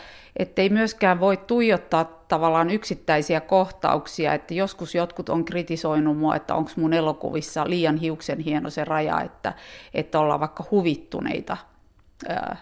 ei 0.61 0.69
myöskään 0.69 1.19
voi 1.19 1.37
tuijottaa 1.37 2.03
tavallaan 2.27 2.69
yksittäisiä 2.69 3.41
kohtauksia, 3.41 4.33
että 4.33 4.53
joskus 4.53 4.95
jotkut 4.95 5.29
on 5.29 5.45
kritisoinut 5.45 6.17
mua, 6.17 6.35
että 6.35 6.55
onko 6.55 6.71
mun 6.75 6.93
elokuvissa 6.93 7.69
liian 7.69 7.97
hiuksen 7.97 8.39
hieno 8.39 8.69
se 8.69 8.85
raja, 8.85 9.21
että, 9.21 9.53
että 9.93 10.19
ollaan 10.19 10.39
vaikka 10.39 10.65
huvittuneita 10.71 11.57
ää, 12.29 12.57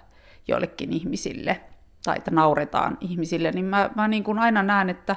joillekin 0.48 0.94
ihmisille 0.94 1.62
tai 2.06 2.18
että 2.18 2.32
nauretaan 2.32 2.98
ihmisille, 3.02 3.52
niin 3.52 3.66
mä, 3.66 3.90
mä 3.96 4.08
niin 4.08 4.24
kuin 4.24 4.40
aina 4.40 4.64
näen, 4.64 4.90
että, 4.90 5.16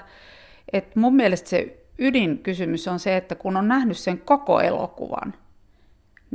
että 0.73 1.01
mun 1.01 1.17
mielestä 1.17 1.49
se 1.49 1.87
ydinkysymys 1.99 2.89
on 2.89 2.99
se, 2.99 3.17
että 3.17 3.35
kun 3.35 3.57
on 3.57 3.69
nähnyt 3.69 3.97
sen 3.97 4.19
koko 4.19 4.61
elokuvan– 4.61 5.35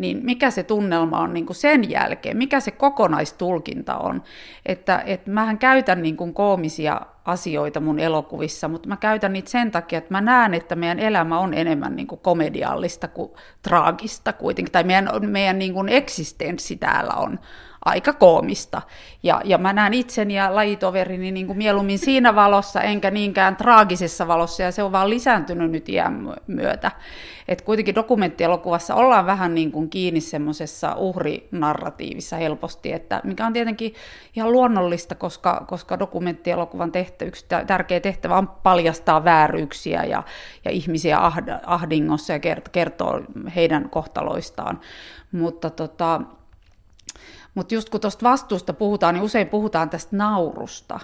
niin 0.02 0.20
mikä 0.24 0.52
se 0.52 0.64
tunnelma 0.64 1.20
on 1.20 1.34
niin 1.34 1.46
kuin 1.46 1.56
sen 1.56 1.90
jälkeen, 1.90 2.38
mikä 2.38 2.60
se 2.60 2.72
kokonaistulkinta 2.72 3.98
on. 3.98 4.24
Että, 4.66 5.04
että 5.06 5.32
mähän 5.32 5.58
käytän 5.58 6.02
niin 6.02 6.18
kuin 6.18 6.34
koomisia 6.34 7.02
asioita 7.26 7.80
mun 7.80 8.00
elokuvissa, 8.00 8.68
mutta 8.68 8.90
mä 8.90 8.98
käytän 8.98 9.34
niitä 9.34 9.50
sen 9.50 9.72
takia, 9.72 9.98
että 9.98 10.14
mä 10.14 10.22
näen, 10.22 10.54
että 10.54 10.76
meidän 10.76 11.00
elämä 11.00 11.40
on 11.40 11.54
enemmän 11.54 11.96
niin 11.96 12.08
kuin 12.08 12.22
komediallista 12.22 13.08
kuin 13.08 13.32
traagista 13.62 14.34
kuitenkin, 14.34 14.72
tai 14.72 14.84
meidän, 14.84 15.10
meidän 15.28 15.60
niin 15.60 15.74
kuin 15.74 15.90
eksistenssi 15.90 16.76
täällä 16.76 17.14
on 17.14 17.40
aika 17.86 18.14
koomista. 18.14 18.82
Ja, 19.24 19.42
ja 19.46 19.58
mä 19.58 19.74
näen 19.74 19.94
itseni 19.94 20.36
ja 20.36 20.56
lajitoverini 20.56 21.32
niin 21.32 21.48
kuin 21.48 21.58
mieluummin 21.58 22.00
siinä 22.00 22.36
valossa, 22.36 22.82
enkä 22.82 23.12
niinkään 23.12 23.56
traagisessa 23.56 24.28
valossa, 24.28 24.64
ja 24.64 24.72
se 24.72 24.84
on 24.84 24.92
vaan 24.92 25.10
lisääntynyt 25.10 25.72
nyt 25.72 25.90
iän 25.90 26.34
myötä. 26.48 26.92
Et 27.48 27.62
kuitenkin 27.62 27.96
dokumenttielokuvassa 27.96 28.96
ollaan 28.96 29.26
vähän 29.26 29.56
niin 29.56 29.72
kuin 29.72 29.90
kiinni 29.90 30.22
semmoisessa 30.22 30.96
uhrinarratiivissa 30.96 32.36
helposti, 32.36 32.94
että 32.94 33.22
mikä 33.24 33.46
on 33.46 33.54
tietenkin 33.54 33.94
ihan 34.36 34.52
luonnollista, 34.52 35.16
koska, 35.16 35.66
koska 35.68 36.00
dokumenttielokuvan 36.00 36.92
tehtä, 36.92 37.26
yksi 37.26 37.46
tärkeä 37.68 38.00
tehtävä 38.00 38.38
on 38.38 38.48
paljastaa 38.48 39.24
vääryyksiä 39.24 40.04
ja, 40.04 40.24
ja 40.66 40.72
ihmisiä 40.72 41.20
ahdingossa 41.66 42.34
ja 42.34 42.40
kertoo 42.72 43.22
heidän 43.56 43.90
kohtaloistaan. 43.90 44.80
Mutta 45.32 45.70
tota, 45.70 46.22
mutta 47.56 47.74
just 47.74 47.90
kun 47.90 48.02
tuosta 48.02 48.30
vastuusta 48.30 48.74
puhutaan, 48.74 49.14
niin 49.14 49.24
usein 49.24 49.50
puhutaan 49.50 49.90
tästä 49.90 50.16
naurusta. 50.16 51.00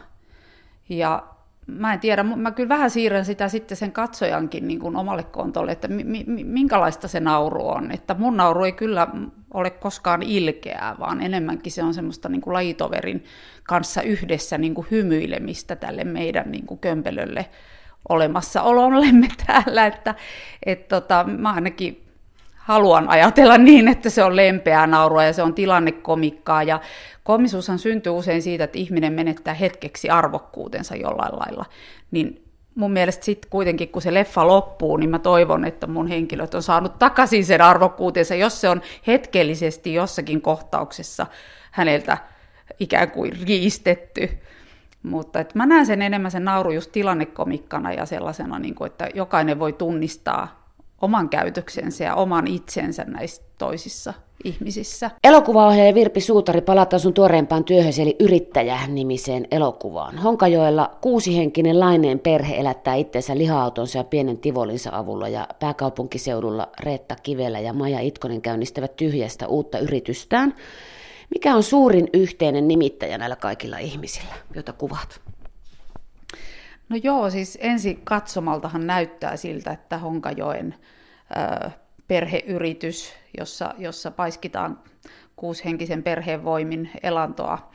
Ja 0.89 1.23
mä 1.67 1.93
en 1.93 1.99
tiedä, 1.99 2.23
mä 2.23 2.51
kyllä 2.51 2.69
vähän 2.69 2.89
siirrän 2.89 3.25
sitä 3.25 3.49
sitten 3.49 3.77
sen 3.77 3.91
katsojankin 3.91 4.67
niin 4.67 4.79
kuin 4.79 4.95
omalle 4.95 5.23
kontolle, 5.23 5.71
että 5.71 5.87
mi- 5.87 6.03
mi- 6.03 6.43
minkälaista 6.43 7.07
se 7.07 7.19
nauru 7.19 7.67
on. 7.67 7.91
Että 7.91 8.13
mun 8.13 8.37
nauru 8.37 8.63
ei 8.63 8.71
kyllä 8.71 9.07
ole 9.53 9.69
koskaan 9.69 10.23
ilkeää, 10.23 10.95
vaan 10.99 11.21
enemmänkin 11.21 11.71
se 11.71 11.83
on 11.83 11.93
semmoista 11.93 12.29
niin 12.29 12.41
kuin 12.41 12.53
lajitoverin 12.53 13.23
kanssa 13.63 14.01
yhdessä 14.01 14.57
niin 14.57 14.73
kuin 14.73 14.87
hymyilemistä 14.91 15.75
tälle 15.75 16.03
meidän 16.03 16.51
niin 16.51 16.65
kuin 16.65 16.79
kömpelölle 16.79 17.45
olemassaolollemme 18.09 19.27
täällä. 19.47 19.85
Että 19.85 20.15
et 20.65 20.87
tota, 20.87 21.23
mä 21.23 21.53
ainakin 21.53 22.06
haluan 22.67 23.09
ajatella 23.09 23.57
niin, 23.57 23.87
että 23.87 24.09
se 24.09 24.23
on 24.23 24.35
lempeää 24.35 24.87
naurua 24.87 25.23
ja 25.23 25.33
se 25.33 25.43
on 25.43 25.53
tilannekomikkaa. 25.53 26.63
Ja 26.63 26.79
komisuushan 27.23 27.79
syntyy 27.79 28.11
usein 28.11 28.41
siitä, 28.41 28.63
että 28.63 28.77
ihminen 28.77 29.13
menettää 29.13 29.53
hetkeksi 29.53 30.09
arvokkuutensa 30.09 30.95
jollain 30.95 31.39
lailla. 31.39 31.65
Niin 32.11 32.43
mun 32.75 32.91
mielestä 32.91 33.25
sitten 33.25 33.49
kuitenkin, 33.49 33.89
kun 33.89 34.01
se 34.01 34.13
leffa 34.13 34.47
loppuu, 34.47 34.97
niin 34.97 35.09
mä 35.09 35.19
toivon, 35.19 35.65
että 35.65 35.87
mun 35.87 36.07
henkilöt 36.07 36.53
on 36.53 36.63
saanut 36.63 36.99
takaisin 36.99 37.45
sen 37.45 37.61
arvokkuutensa, 37.61 38.35
jos 38.35 38.61
se 38.61 38.69
on 38.69 38.81
hetkellisesti 39.07 39.93
jossakin 39.93 40.41
kohtauksessa 40.41 41.25
häneltä 41.71 42.17
ikään 42.79 43.11
kuin 43.11 43.33
riistetty. 43.47 44.29
Mutta 45.03 45.39
että 45.39 45.53
mä 45.57 45.65
näen 45.65 45.85
sen 45.85 46.01
enemmän 46.01 46.31
sen 46.31 46.45
nauru 46.45 46.71
just 46.71 46.91
tilannekomikkana 46.91 47.93
ja 47.93 48.05
sellaisena, 48.05 48.59
niin 48.59 48.75
kuin, 48.75 48.91
että 48.91 49.09
jokainen 49.13 49.59
voi 49.59 49.73
tunnistaa 49.73 50.66
oman 51.01 51.29
käytöksensä 51.29 52.03
ja 52.03 52.15
oman 52.15 52.47
itsensä 52.47 53.03
näissä 53.03 53.41
toisissa 53.57 54.13
ihmisissä. 54.43 55.11
Elokuvaohjaaja 55.23 55.93
Virpi 55.93 56.21
Suutari, 56.21 56.61
palataan 56.61 56.99
sun 56.99 57.13
tuoreempaan 57.13 57.63
työhösi 57.63 58.01
eli 58.01 58.15
Yrittäjä-nimiseen 58.19 59.47
elokuvaan. 59.51 60.17
Honkajoella 60.17 60.97
kuusihenkinen 61.01 61.79
laineen 61.79 62.19
perhe 62.19 62.55
elättää 62.55 62.95
itseensä 62.95 63.37
liha-autonsa 63.37 63.97
ja 63.97 64.03
pienen 64.03 64.37
tivolinsa 64.37 64.89
avulla 64.93 65.27
ja 65.27 65.47
pääkaupunkiseudulla 65.59 66.69
Reetta 66.79 67.15
Kivelä 67.23 67.59
ja 67.59 67.73
Maja 67.73 67.99
Itkonen 67.99 68.41
käynnistävät 68.41 68.95
tyhjästä 68.95 69.47
uutta 69.47 69.79
yritystään. 69.79 70.55
Mikä 71.33 71.55
on 71.55 71.63
suurin 71.63 72.07
yhteinen 72.13 72.67
nimittäjä 72.67 73.17
näillä 73.17 73.35
kaikilla 73.35 73.77
ihmisillä, 73.77 74.33
joita 74.55 74.73
kuvat? 74.73 75.21
No 76.89 76.97
joo, 77.03 77.29
siis 77.29 77.57
ensi 77.61 77.99
katsomaltahan 78.03 78.87
näyttää 78.87 79.37
siltä, 79.37 79.71
että 79.71 79.97
Honkajoen 79.97 80.75
ö, 81.65 81.69
perheyritys, 82.07 83.13
jossa, 83.37 83.73
jossa 83.77 84.11
paiskitaan 84.11 84.79
kuushenkisen 85.35 86.03
perheen 86.03 86.43
voimin 86.43 86.89
elantoa 87.03 87.69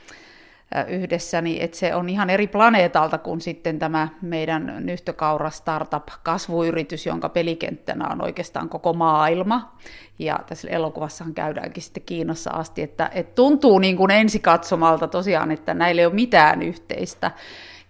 yhdessä, 0.88 1.40
niin 1.40 1.62
että 1.62 1.77
se 1.77 1.94
on 1.94 2.09
ihan 2.09 2.31
eri 2.31 2.46
planeetalta 2.46 3.18
kuin 3.18 3.40
sitten 3.40 3.79
tämä 3.79 4.09
meidän 4.22 4.77
nyhtökaura 4.81 5.51
startup 5.51 6.09
kasvuyritys, 6.22 7.07
jonka 7.07 7.29
pelikenttänä 7.29 8.09
on 8.09 8.22
oikeastaan 8.22 8.68
koko 8.68 8.92
maailma. 8.92 9.77
Ja 10.18 10.38
tässä 10.46 10.68
elokuvassahan 10.68 11.35
käydäänkin 11.35 11.83
sitten 11.83 12.03
Kiinassa 12.03 12.51
asti, 12.51 12.83
että, 12.83 13.11
että 13.14 13.35
tuntuu 13.35 13.79
niin 13.79 13.96
kuin 13.96 14.11
ensikatsomalta 14.11 15.09
tosiaan, 15.09 15.51
että 15.51 15.75
näillä 15.75 16.01
ei 16.01 16.07
ole 16.07 16.14
mitään 16.14 16.62
yhteistä 16.62 17.31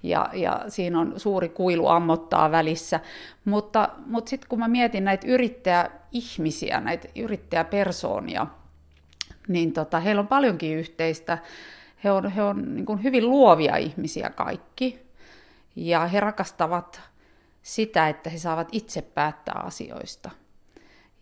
ja, 0.02 0.30
ja 0.32 0.64
siinä 0.68 1.00
on 1.00 1.20
suuri 1.20 1.48
kuilu 1.48 1.88
ammottaa 1.88 2.50
välissä. 2.50 3.00
Mutta, 3.44 3.88
mutta 4.06 4.30
sitten 4.30 4.48
kun 4.48 4.58
mä 4.58 4.68
mietin 4.68 5.04
näitä 5.04 5.26
yrittäjäihmisiä, 5.26 6.80
näitä 6.80 7.08
yrittäjäpersoonia, 7.16 8.46
niin 9.48 9.72
tota, 9.72 10.00
heillä 10.00 10.20
on 10.20 10.28
paljonkin 10.28 10.78
yhteistä. 10.78 11.38
He 12.04 12.10
on, 12.10 12.30
he 12.30 12.42
on 12.42 12.74
niin 12.74 13.02
hyvin 13.02 13.30
luovia 13.30 13.76
ihmisiä 13.76 14.30
kaikki, 14.30 15.06
ja 15.76 16.06
he 16.06 16.20
rakastavat 16.20 17.00
sitä, 17.62 18.08
että 18.08 18.30
he 18.30 18.38
saavat 18.38 18.68
itse 18.72 19.02
päättää 19.02 19.60
asioista 19.64 20.30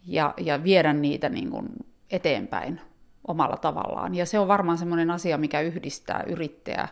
ja, 0.07 0.35
ja 0.37 0.65
viedä 0.65 0.93
niitä 0.93 1.29
niin 1.29 1.51
kuin 1.51 1.69
eteenpäin 2.11 2.81
omalla 3.29 3.57
tavallaan. 3.57 4.15
Ja 4.15 4.27
se 4.27 4.39
on 4.39 4.49
varmaan 4.49 4.79
semmoinen 4.79 5.11
asia, 5.11 5.39
mikä 5.39 5.61
yhdistää 5.61 6.25
yrittäjä 6.27 6.89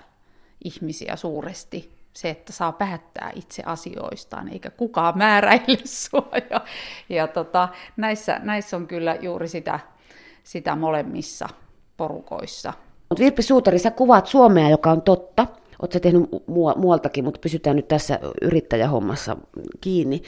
ihmisiä 0.64 1.16
suuresti 1.16 1.98
se, 2.12 2.30
että 2.30 2.52
saa 2.52 2.72
päättää 2.72 3.32
itse 3.34 3.62
asioistaan, 3.66 4.48
eikä 4.48 4.70
kukaan 4.70 5.18
määräile 5.18 5.78
sua. 6.10 6.28
Ja, 6.50 6.60
ja 7.08 7.26
tota, 7.26 7.68
näissä, 7.96 8.40
näissä 8.42 8.76
on 8.76 8.86
kyllä 8.86 9.16
juuri 9.20 9.48
sitä, 9.48 9.80
sitä 10.44 10.76
molemmissa 10.76 11.48
porukoissa. 11.96 12.72
Mutta 13.08 13.24
Virpi 13.24 13.42
Suutari, 13.42 13.78
sä 13.78 13.90
kuvaat 13.90 14.26
Suomea, 14.26 14.70
joka 14.70 14.90
on 14.90 15.02
totta. 15.02 15.46
Oletko 15.82 16.00
tehnyt 16.00 16.30
muualtakin, 16.76 17.24
mutta 17.24 17.40
pysytään 17.40 17.76
nyt 17.76 17.88
tässä 17.88 18.18
yrittäjähommassa 18.42 19.36
kiinni. 19.80 20.22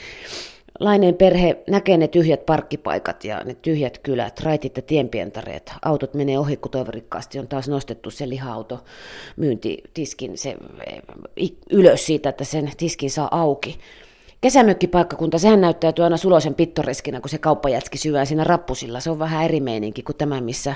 Laineen 0.81 1.15
perhe 1.15 1.63
näkee 1.69 1.97
ne 1.97 2.07
tyhjät 2.07 2.45
parkkipaikat 2.45 3.23
ja 3.23 3.43
ne 3.43 3.55
tyhjät 3.61 3.97
kylät, 3.97 4.39
raitit 4.39 4.77
ja 4.77 4.83
tienpientareet. 4.83 5.73
Autot 5.85 6.13
menee 6.13 6.39
ohi, 6.39 6.57
kun 6.57 6.71
toivorikkaasti 6.71 7.39
on 7.39 7.47
taas 7.47 7.69
nostettu 7.69 8.11
se 8.11 8.29
liha-auto 8.29 8.83
myyntitiskin 9.35 10.37
se, 10.37 10.55
ylös 11.71 12.05
siitä, 12.05 12.29
että 12.29 12.43
sen 12.43 12.71
tiskin 12.77 13.11
saa 13.11 13.27
auki. 13.31 13.79
Kesämökkipaikkakunta, 14.41 15.37
sehän 15.37 15.61
näyttäytyy 15.61 16.03
aina 16.03 16.17
suloisen 16.17 16.55
pittoreskinä, 16.55 17.21
kun 17.21 17.29
se 17.29 17.37
kauppajätski 17.37 17.97
syvää 17.97 18.25
siinä 18.25 18.43
rappusilla. 18.43 18.99
Se 18.99 19.09
on 19.09 19.19
vähän 19.19 19.45
eri 19.45 19.59
meininki 19.59 20.03
kuin 20.03 20.17
tämä, 20.17 20.41
missä 20.41 20.75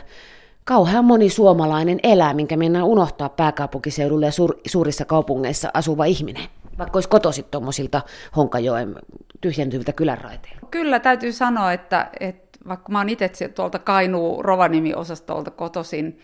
kauhean 0.64 1.06
moni 1.06 1.30
suomalainen 1.30 2.00
elää, 2.04 2.34
minkä 2.34 2.58
mennään 2.58 2.86
unohtaa 2.86 3.30
pääkaupunkiseudulla 3.30 4.26
ja 4.26 4.32
suur, 4.32 4.58
suurissa 4.68 5.06
kaupungeissa 5.06 5.72
asuva 5.74 6.06
ihminen. 6.06 6.44
Vaikka 6.78 6.98
olisi 6.98 7.10
kotoisin 7.10 7.46
tuommoisilta 7.52 8.02
Honkajoen 8.36 8.96
tyhjentyviltä 9.42 9.94
kylänraiteilta. 9.94 10.68
Kyllä 10.72 11.00
täytyy 11.00 11.32
sanoa, 11.32 11.74
että, 11.74 12.10
että 12.20 12.60
vaikka 12.68 12.92
mä 12.92 12.98
oon 12.98 13.10
itse 13.10 13.48
tuolta 13.48 13.80
Kainuu 13.80 14.44
Rovaniemi-osastolta 14.44 15.52
kotoisin, 15.52 16.20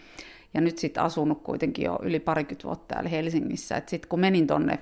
ja 0.53 0.61
nyt 0.61 0.77
sitten 0.77 1.03
asunut 1.03 1.43
kuitenkin 1.43 1.85
jo 1.85 1.99
yli 2.01 2.19
parikymmentä 2.19 2.67
vuotta 2.67 2.93
täällä 2.93 3.09
Helsingissä, 3.09 3.77
että 3.77 3.89
sitten 3.89 4.09
kun 4.09 4.19
menin 4.19 4.47
tonne 4.47 4.79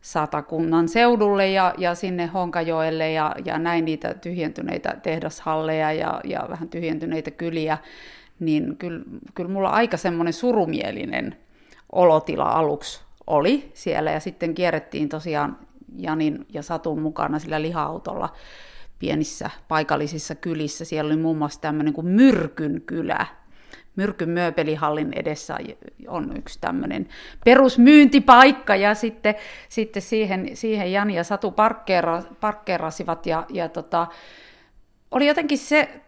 Satakunnan 0.00 0.88
seudulle 0.88 1.50
ja, 1.50 1.74
ja 1.78 1.94
sinne 1.94 2.26
Honkajoelle 2.26 3.12
ja, 3.12 3.34
ja 3.44 3.58
näin 3.58 3.84
niitä 3.84 4.14
tyhjentyneitä 4.14 4.96
tehdashalleja 5.02 5.92
ja, 5.92 6.20
ja 6.24 6.46
vähän 6.48 6.68
tyhjentyneitä 6.68 7.30
kyliä, 7.30 7.78
niin 8.40 8.76
kyllä, 8.76 9.04
kyllä 9.34 9.50
mulla 9.50 9.70
aika 9.70 9.96
semmoinen 9.96 10.32
surumielinen 10.32 11.36
olotila 11.92 12.44
aluksi 12.44 13.07
oli 13.28 13.70
siellä 13.74 14.10
ja 14.10 14.20
sitten 14.20 14.54
kierrettiin 14.54 15.08
tosiaan 15.08 15.58
Janin 15.96 16.46
ja 16.52 16.62
Satun 16.62 17.02
mukana 17.02 17.38
sillä 17.38 17.62
liha-autolla 17.62 18.32
pienissä 18.98 19.50
paikallisissa 19.68 20.34
kylissä. 20.34 20.84
Siellä 20.84 21.08
oli 21.08 21.16
muun 21.16 21.38
muassa 21.38 21.60
tämmöinen 21.60 21.94
kuin 21.94 22.06
Myrkyn 22.06 22.82
kylä, 22.86 23.26
Myrkyn 23.96 24.28
mööpelihallin 24.28 25.12
edessä 25.16 25.58
on 26.08 26.36
yksi 26.36 26.58
tämmöinen 26.60 27.08
perusmyyntipaikka 27.44 28.76
ja 28.76 28.94
sitten, 28.94 29.34
sitten 29.68 30.02
siihen, 30.02 30.50
siihen 30.54 30.92
Jani 30.92 31.16
ja 31.16 31.24
Satu 31.24 31.50
parkkeera, 31.50 32.22
parkkeerasivat 32.40 33.26
ja, 33.26 33.46
ja 33.48 33.68
tota, 33.68 34.06
oli 35.10 35.26
jotenkin 35.26 35.58
se 35.58 36.00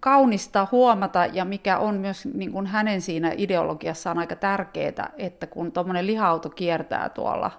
kaunista 0.00 0.66
huomata 0.72 1.26
ja 1.26 1.44
mikä 1.44 1.78
on 1.78 1.94
myös 1.94 2.28
niin 2.34 2.52
kuin 2.52 2.66
hänen 2.66 3.00
siinä 3.00 3.32
ideologiassaan 3.36 4.18
aika 4.18 4.36
tärkeää, 4.36 5.10
että 5.18 5.46
kun 5.46 5.72
tuommoinen 5.72 6.06
liha-auto 6.06 6.50
kiertää 6.50 7.08
tuolla 7.08 7.50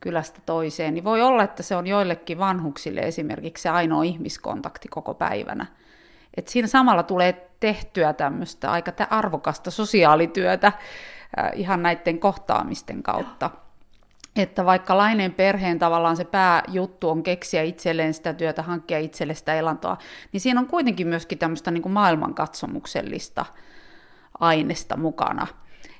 kylästä 0.00 0.40
toiseen, 0.46 0.94
niin 0.94 1.04
voi 1.04 1.22
olla, 1.22 1.42
että 1.42 1.62
se 1.62 1.76
on 1.76 1.86
joillekin 1.86 2.38
vanhuksille 2.38 3.00
esimerkiksi 3.00 3.62
se 3.62 3.68
ainoa 3.68 4.02
ihmiskontakti 4.02 4.88
koko 4.88 5.14
päivänä. 5.14 5.66
Et 6.36 6.48
siinä 6.48 6.68
samalla 6.68 7.02
tulee 7.02 7.50
tehtyä 7.60 8.12
tämmöistä 8.12 8.70
aika 8.70 8.92
arvokasta 9.10 9.70
sosiaalityötä 9.70 10.66
äh, 10.66 11.50
ihan 11.54 11.82
näiden 11.82 12.18
kohtaamisten 12.18 13.02
kautta. 13.02 13.50
Että 14.36 14.64
vaikka 14.64 14.98
laineen 14.98 15.32
perheen 15.32 15.78
tavallaan 15.78 16.16
se 16.16 16.24
pääjuttu 16.24 17.10
on 17.10 17.22
keksiä 17.22 17.62
itselleen 17.62 18.14
sitä 18.14 18.32
työtä, 18.32 18.62
hankkia 18.62 18.98
itselle 18.98 19.34
sitä 19.34 19.54
elantoa, 19.54 19.96
niin 20.32 20.40
siinä 20.40 20.60
on 20.60 20.66
kuitenkin 20.66 21.06
myöskin 21.06 21.38
tämmöistä 21.38 21.70
niin 21.70 21.82
kuin 21.82 21.92
maailmankatsomuksellista 21.92 23.46
aineesta 24.40 24.96
mukana. 24.96 25.46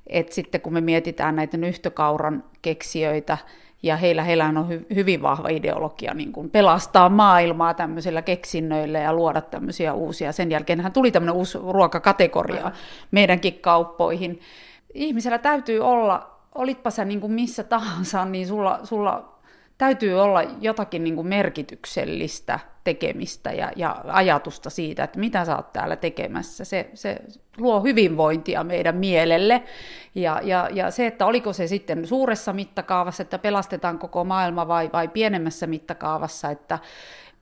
Et 0.07 0.33
sitten 0.33 0.61
kun 0.61 0.73
me 0.73 0.81
mietitään 0.81 1.37
näitä 1.37 1.57
nyhtökauran 1.57 2.45
keksijöitä, 2.63 3.39
ja 3.83 3.97
heillä, 3.97 4.23
heillä 4.23 4.45
on 4.45 4.69
hy, 4.69 4.87
hyvin 4.95 5.23
vahva 5.23 5.49
ideologia 5.49 6.15
niin 6.15 6.33
kuin 6.33 6.51
pelastaa 6.51 7.09
maailmaa 7.09 7.75
tämmöisillä 7.75 8.23
keksinnöillä 8.23 8.99
ja 8.99 9.13
luoda 9.13 9.41
tämmöisiä 9.41 9.95
uusia. 9.95 10.33
Sen 10.33 10.51
jälkeen 10.51 10.91
tuli 10.93 11.11
tämmöinen 11.11 11.35
uusi 11.35 11.59
ruokakategoria 11.59 12.73
meidänkin 13.11 13.59
kauppoihin. 13.59 14.41
Ihmisellä 14.95 15.39
täytyy 15.39 15.81
olla, 15.81 16.38
olitpa 16.55 16.91
sä 16.91 17.05
niin 17.05 17.21
kuin 17.21 17.33
missä 17.33 17.65
tahansa, 17.65 18.25
niin 18.25 18.47
sulla, 18.47 18.81
sulla 18.85 19.39
täytyy 19.79 20.21
olla 20.21 20.43
jotakin 20.43 21.05
niin 21.05 21.15
kuin 21.15 21.27
merkityksellistä 21.27 22.61
tekemistä 22.85 23.53
ja, 23.53 23.73
ja 23.77 24.05
ajatusta 24.07 24.71
siitä, 24.71 25.05
että 25.05 25.19
mitä 25.19 25.45
sä 25.45 25.57
oot 25.57 25.73
täällä 25.73 25.97
tekemässä. 25.97 26.65
Se, 26.65 26.91
se 26.95 27.17
luo 27.59 27.81
hyvinvointia 27.81 28.65
meidän 28.65 28.97
mielelle. 28.97 29.63
Ja, 30.15 30.41
ja, 30.45 30.69
ja 30.73 30.91
se, 30.91 31.07
että 31.07 31.27
oliko 31.27 31.53
se 31.53 31.67
sitten 31.67 32.07
suuressa 32.07 32.53
mittakaavassa, 32.53 33.23
että 33.23 33.39
pelastetaan 33.39 33.99
koko 33.99 34.25
maailma 34.25 34.69
vai, 34.69 34.91
vai 34.93 35.09
pienemmässä 35.09 35.67
mittakaavassa, 35.67 36.51
että 36.51 36.79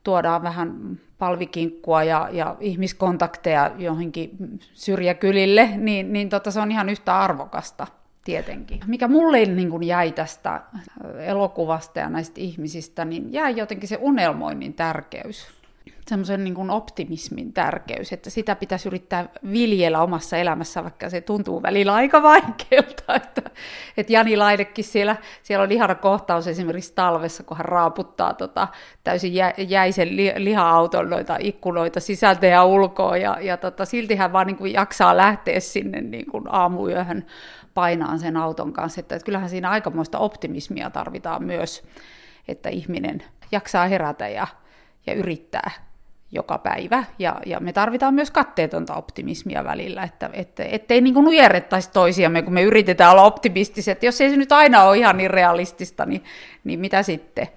tuodaan 0.04 0.42
vähän 0.42 0.98
palvikinkkua 1.18 2.04
ja, 2.04 2.28
ja 2.32 2.56
ihmiskontakteja 2.60 3.70
johonkin 3.78 4.30
syrjäkylille, 4.72 5.70
niin, 5.76 6.12
niin 6.12 6.28
tota, 6.28 6.50
se 6.50 6.60
on 6.60 6.70
ihan 6.70 6.88
yhtä 6.88 7.18
arvokasta 7.18 7.86
tietenkin. 8.26 8.80
Mikä 8.86 9.08
mulle 9.08 9.44
niin 9.44 9.70
kuin 9.70 9.82
jäi 9.82 10.12
tästä 10.12 10.60
elokuvasta 11.18 11.98
ja 11.98 12.08
näistä 12.08 12.40
ihmisistä, 12.40 13.04
niin 13.04 13.32
jäi 13.32 13.56
jotenkin 13.56 13.88
se 13.88 13.98
unelmoinnin 14.00 14.74
tärkeys. 14.74 15.56
Semmoisen 16.08 16.44
niin 16.44 16.54
kuin 16.54 16.70
optimismin 16.70 17.52
tärkeys, 17.52 18.12
että 18.12 18.30
sitä 18.30 18.56
pitäisi 18.56 18.88
yrittää 18.88 19.28
viljellä 19.52 20.00
omassa 20.00 20.36
elämässä, 20.36 20.82
vaikka 20.82 21.10
se 21.10 21.20
tuntuu 21.20 21.62
välillä 21.62 21.94
aika 21.94 22.22
vaikealta. 22.22 23.14
Että, 23.14 23.42
että 23.96 24.12
Jani 24.12 24.36
Laidekin 24.36 24.84
siellä, 24.84 25.16
siellä 25.42 25.62
on 25.62 25.72
ihana 25.72 25.94
kohtaus 25.94 26.46
esimerkiksi 26.46 26.92
talvessa, 26.94 27.42
kun 27.42 27.56
hän 27.56 27.64
raaputtaa 27.64 28.34
tota, 28.34 28.68
täysin 29.04 29.34
jä, 29.34 29.54
jäisen 29.68 30.16
li, 30.16 30.32
liha-auton 30.36 31.10
noita 31.10 31.36
ikkunoita 31.40 32.00
sisältä 32.00 32.46
ja 32.46 32.64
ulkoa, 32.64 33.16
ja, 33.16 33.38
ja 33.40 33.56
tota, 33.56 33.84
silti 33.84 34.16
hän 34.16 34.32
vaan 34.32 34.46
niin 34.46 34.56
kuin 34.56 34.72
jaksaa 34.72 35.16
lähteä 35.16 35.60
sinne 35.60 36.00
niin 36.00 36.26
kuin 36.30 36.44
aamuyöhön 36.48 37.26
painaan 37.76 38.18
sen 38.18 38.36
auton 38.36 38.72
kanssa. 38.72 39.00
Että, 39.00 39.14
että 39.14 39.26
kyllähän 39.26 39.50
siinä 39.50 39.70
aikamoista 39.70 40.18
optimismia 40.18 40.90
tarvitaan 40.90 41.44
myös, 41.44 41.84
että 42.48 42.68
ihminen 42.68 43.22
jaksaa 43.52 43.86
herätä 43.86 44.28
ja, 44.28 44.46
ja 45.06 45.14
yrittää 45.14 45.70
joka 46.32 46.58
päivä. 46.58 47.04
Ja, 47.18 47.40
ja 47.46 47.60
me 47.60 47.72
tarvitaan 47.72 48.14
myös 48.14 48.30
katteetonta 48.30 48.94
optimismia 48.94 49.64
välillä, 49.64 50.02
että, 50.02 50.30
että 50.32 50.64
ettei 50.64 51.00
niin 51.00 51.14
nujerrettaisi 51.14 51.90
toisiamme, 51.92 52.42
kun 52.42 52.54
me 52.54 52.62
yritetään 52.62 53.12
olla 53.12 53.24
optimistiset. 53.24 54.02
Jos 54.02 54.20
ei 54.20 54.30
se 54.30 54.36
nyt 54.36 54.52
aina 54.52 54.84
ole 54.84 54.98
ihan 54.98 55.16
niin 55.16 55.30
realistista, 55.30 56.06
niin, 56.06 56.24
niin 56.64 56.80
mitä 56.80 57.02
sitten? 57.02 57.48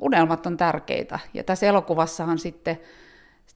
Unelmat 0.00 0.46
on 0.46 0.56
tärkeitä. 0.56 1.18
Ja 1.34 1.44
tässä 1.44 1.66
elokuvassahan 1.66 2.38
sitten 2.38 2.78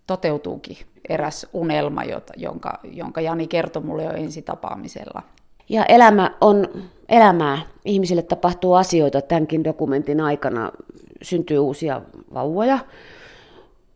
toteutuukin 0.07 0.77
eräs 1.09 1.47
unelma, 1.53 2.05
jota, 2.05 2.33
jonka, 2.37 2.81
jonka 2.85 3.21
Jani 3.21 3.47
kertoi 3.47 3.83
mulle 3.83 4.05
jo 4.05 4.13
ensi 4.13 4.43
tapaamisella. 4.43 5.23
Ja 5.69 5.85
elämä 5.85 6.31
on 6.41 6.69
elämää. 7.09 7.59
Ihmisille 7.85 8.23
tapahtuu 8.23 8.75
asioita 8.75 9.23
tämänkin 9.23 9.65
dokumentin 9.65 10.21
aikana. 10.21 10.73
Syntyy 11.23 11.59
uusia 11.59 12.03
vauvoja. 12.35 12.79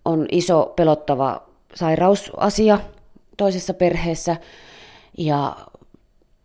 On 0.05 0.27
iso 0.33 0.73
pelottava 0.77 1.43
sairausasia 1.75 2.79
toisessa 3.37 3.75
perheessä. 3.75 4.37
Ja 5.19 5.57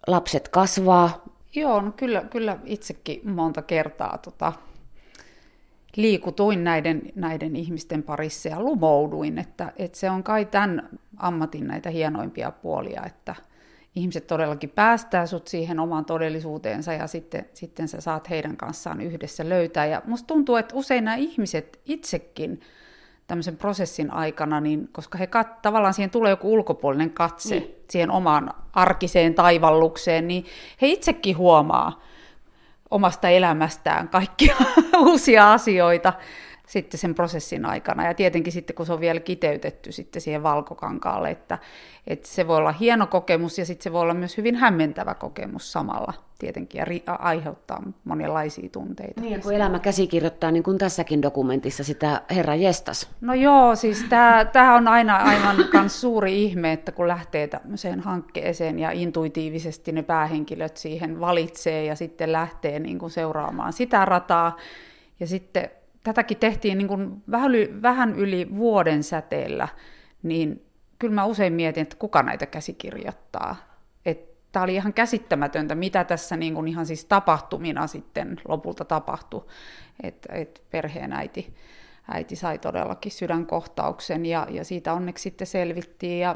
lapset 0.08 0.50
kasvaa. 0.50 1.24
Joo, 1.56 1.82
no 1.82 1.92
kyllä, 1.92 2.22
kyllä 2.22 2.58
itsekin 2.66 3.22
monta 3.30 3.62
kertaa 3.62 4.18
tota, 4.18 4.54
liikutuin 5.96 6.64
näiden, 6.64 7.02
näiden 7.16 7.56
ihmisten 7.56 8.04
parissa 8.04 8.50
ja 8.50 8.62
lumouduin, 8.62 9.38
että, 9.38 9.74
että 9.78 9.98
se 9.98 10.10
on 10.10 10.24
kai 10.24 10.46
tämän 10.46 10.90
ammatin 11.18 11.68
näitä 11.68 11.90
hienoimpia 11.90 12.52
puolia, 12.52 13.04
että– 13.06 13.36
ihmiset 13.96 14.28
todellakin 14.28 14.70
päästää 14.70 15.26
sut 15.26 15.48
siihen 15.48 15.80
omaan 15.80 16.06
todellisuuteensa 16.06 16.94
ja 16.94 17.08
sitten, 17.08 17.46
sitten 17.54 17.88
sä 17.88 18.02
saat 18.02 18.30
heidän 18.30 18.58
kanssaan 18.58 19.02
yhdessä 19.02 19.50
löytää. 19.50 19.86
Ja 19.86 20.02
musta 20.06 20.28
tuntuu, 20.28 20.56
että 20.56 20.76
usein 20.76 21.06
nämä 21.06 21.16
ihmiset 21.16 21.80
itsekin 21.86 22.62
tämmöisen 23.28 23.58
prosessin 23.58 24.12
aikana, 24.12 24.62
niin, 24.62 24.90
koska 24.92 25.18
he 25.18 25.28
kat, 25.28 25.62
tavallaan 25.62 25.94
siihen 25.94 26.10
tulee 26.10 26.30
joku 26.30 26.54
ulkopuolinen 26.54 27.12
katse 27.12 27.60
niin. 27.60 27.76
siihen 27.90 28.12
omaan 28.12 28.54
arkiseen 28.74 29.34
taivallukseen, 29.34 30.28
niin 30.28 30.46
he 30.82 30.88
itsekin 30.88 31.38
huomaa 31.38 32.02
omasta 32.92 33.30
elämästään 33.30 34.10
kaikkia 34.10 34.56
uusia 35.08 35.54
asioita 35.54 36.14
sitten 36.68 37.00
sen 37.00 37.16
prosessin 37.16 37.66
aikana. 37.66 38.06
Ja 38.06 38.14
tietenkin 38.14 38.54
sitten, 38.54 38.76
kun 38.76 38.86
se 38.86 38.94
on 38.94 39.00
vielä 39.00 39.20
kiteytetty 39.20 39.92
sitten 39.92 40.22
siihen 40.22 40.44
valkokankaalle, 40.44 41.30
että, 41.30 41.58
että 42.08 42.28
se 42.28 42.48
voi 42.48 42.58
olla 42.58 42.72
hieno 42.72 43.08
kokemus 43.08 43.58
ja 43.58 43.66
sitten 43.66 43.84
se 43.84 43.92
voi 43.92 44.02
olla 44.02 44.14
myös 44.14 44.38
hyvin 44.38 44.56
hämmentävä 44.56 45.14
kokemus 45.14 45.72
samalla 45.72 46.14
tietenkin 46.40 46.80
ja 46.80 46.86
ri- 46.86 47.18
aiheuttaa 47.20 47.84
monenlaisia 48.04 48.70
tunteita. 48.70 49.22
Niin, 49.22 49.42
kun 49.42 49.54
elämä 49.54 49.80
käsikirjoittaa, 49.80 50.52
niin 50.52 50.64
kuin 50.64 50.78
tässäkin 50.78 51.22
dokumentissa 51.22 51.84
sitä 51.84 52.22
Herra 52.36 52.56
Jestas. 52.56 53.10
No 53.22 53.34
joo, 53.34 53.76
siis 53.76 54.06
tämä 54.54 54.76
on 54.76 54.88
aina 54.88 55.16
aivan 55.16 55.56
kans 55.72 56.02
suuri 56.02 56.44
ihme, 56.44 56.72
että 56.72 56.92
kun 56.92 57.08
lähtee 57.08 57.48
tämmöiseen 57.48 58.00
hankkeeseen 58.00 58.80
ja 58.80 58.92
intuitiivisesti 58.92 59.92
ne 59.92 60.04
päähenkilöt 60.04 60.78
siihen 60.78 61.20
valitsee 61.20 61.86
ja 61.86 61.96
sitten 61.96 62.32
lähtee 62.32 62.80
niin 62.80 63.00
kuin 63.00 63.12
seuraamaan 63.12 63.74
sitä 63.74 64.06
rataa 64.06 64.58
ja 65.20 65.28
sitten 65.28 65.70
tätäkin 66.06 66.38
tehtiin 66.38 66.78
niin 66.78 66.88
kuin 66.88 67.24
vähän, 67.32 67.50
yli, 67.50 67.82
vähän 67.82 68.16
yli 68.16 68.48
vuoden 68.56 69.04
säteellä, 69.04 69.68
niin 70.24 70.66
kyllä 71.00 71.14
mä 71.14 71.26
usein 71.26 71.54
mietin, 71.54 71.82
että 71.82 71.96
kuka 71.96 72.24
näitä 72.24 72.46
käsikirjoittaa. 72.46 73.56
Tämä 74.52 74.64
oli 74.64 74.76
ihan 74.76 74.94
käsittämätöntä, 74.94 75.76
mitä 75.76 76.04
tässä 76.04 76.38
niin 76.38 76.54
kuin 76.54 76.68
ihan 76.68 76.86
siis 76.86 77.06
tapahtumina 77.06 77.88
sitten 77.88 78.42
lopulta 78.48 78.86
tapahtui, 78.86 79.46
että 80.04 80.34
et 80.34 80.62
perheen 80.72 81.14
äiti, 81.14 81.54
äiti 82.12 82.36
sai 82.36 82.60
todellakin 82.60 83.12
sydänkohtauksen 83.12 84.26
ja, 84.26 84.48
ja 84.50 84.66
siitä 84.66 84.94
onneksi 84.94 85.22
sitten 85.22 85.48
selvittiin 85.48 86.20
ja 86.20 86.36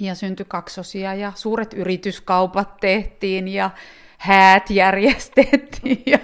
ja 0.00 0.14
syntyi 0.14 0.46
kaksosia 0.48 1.14
ja 1.14 1.32
suuret 1.34 1.74
yrityskaupat 1.74 2.76
tehtiin 2.80 3.48
ja 3.48 3.70
häät 4.22 4.70
järjestettiin. 4.70 6.02
Ja, 6.06 6.18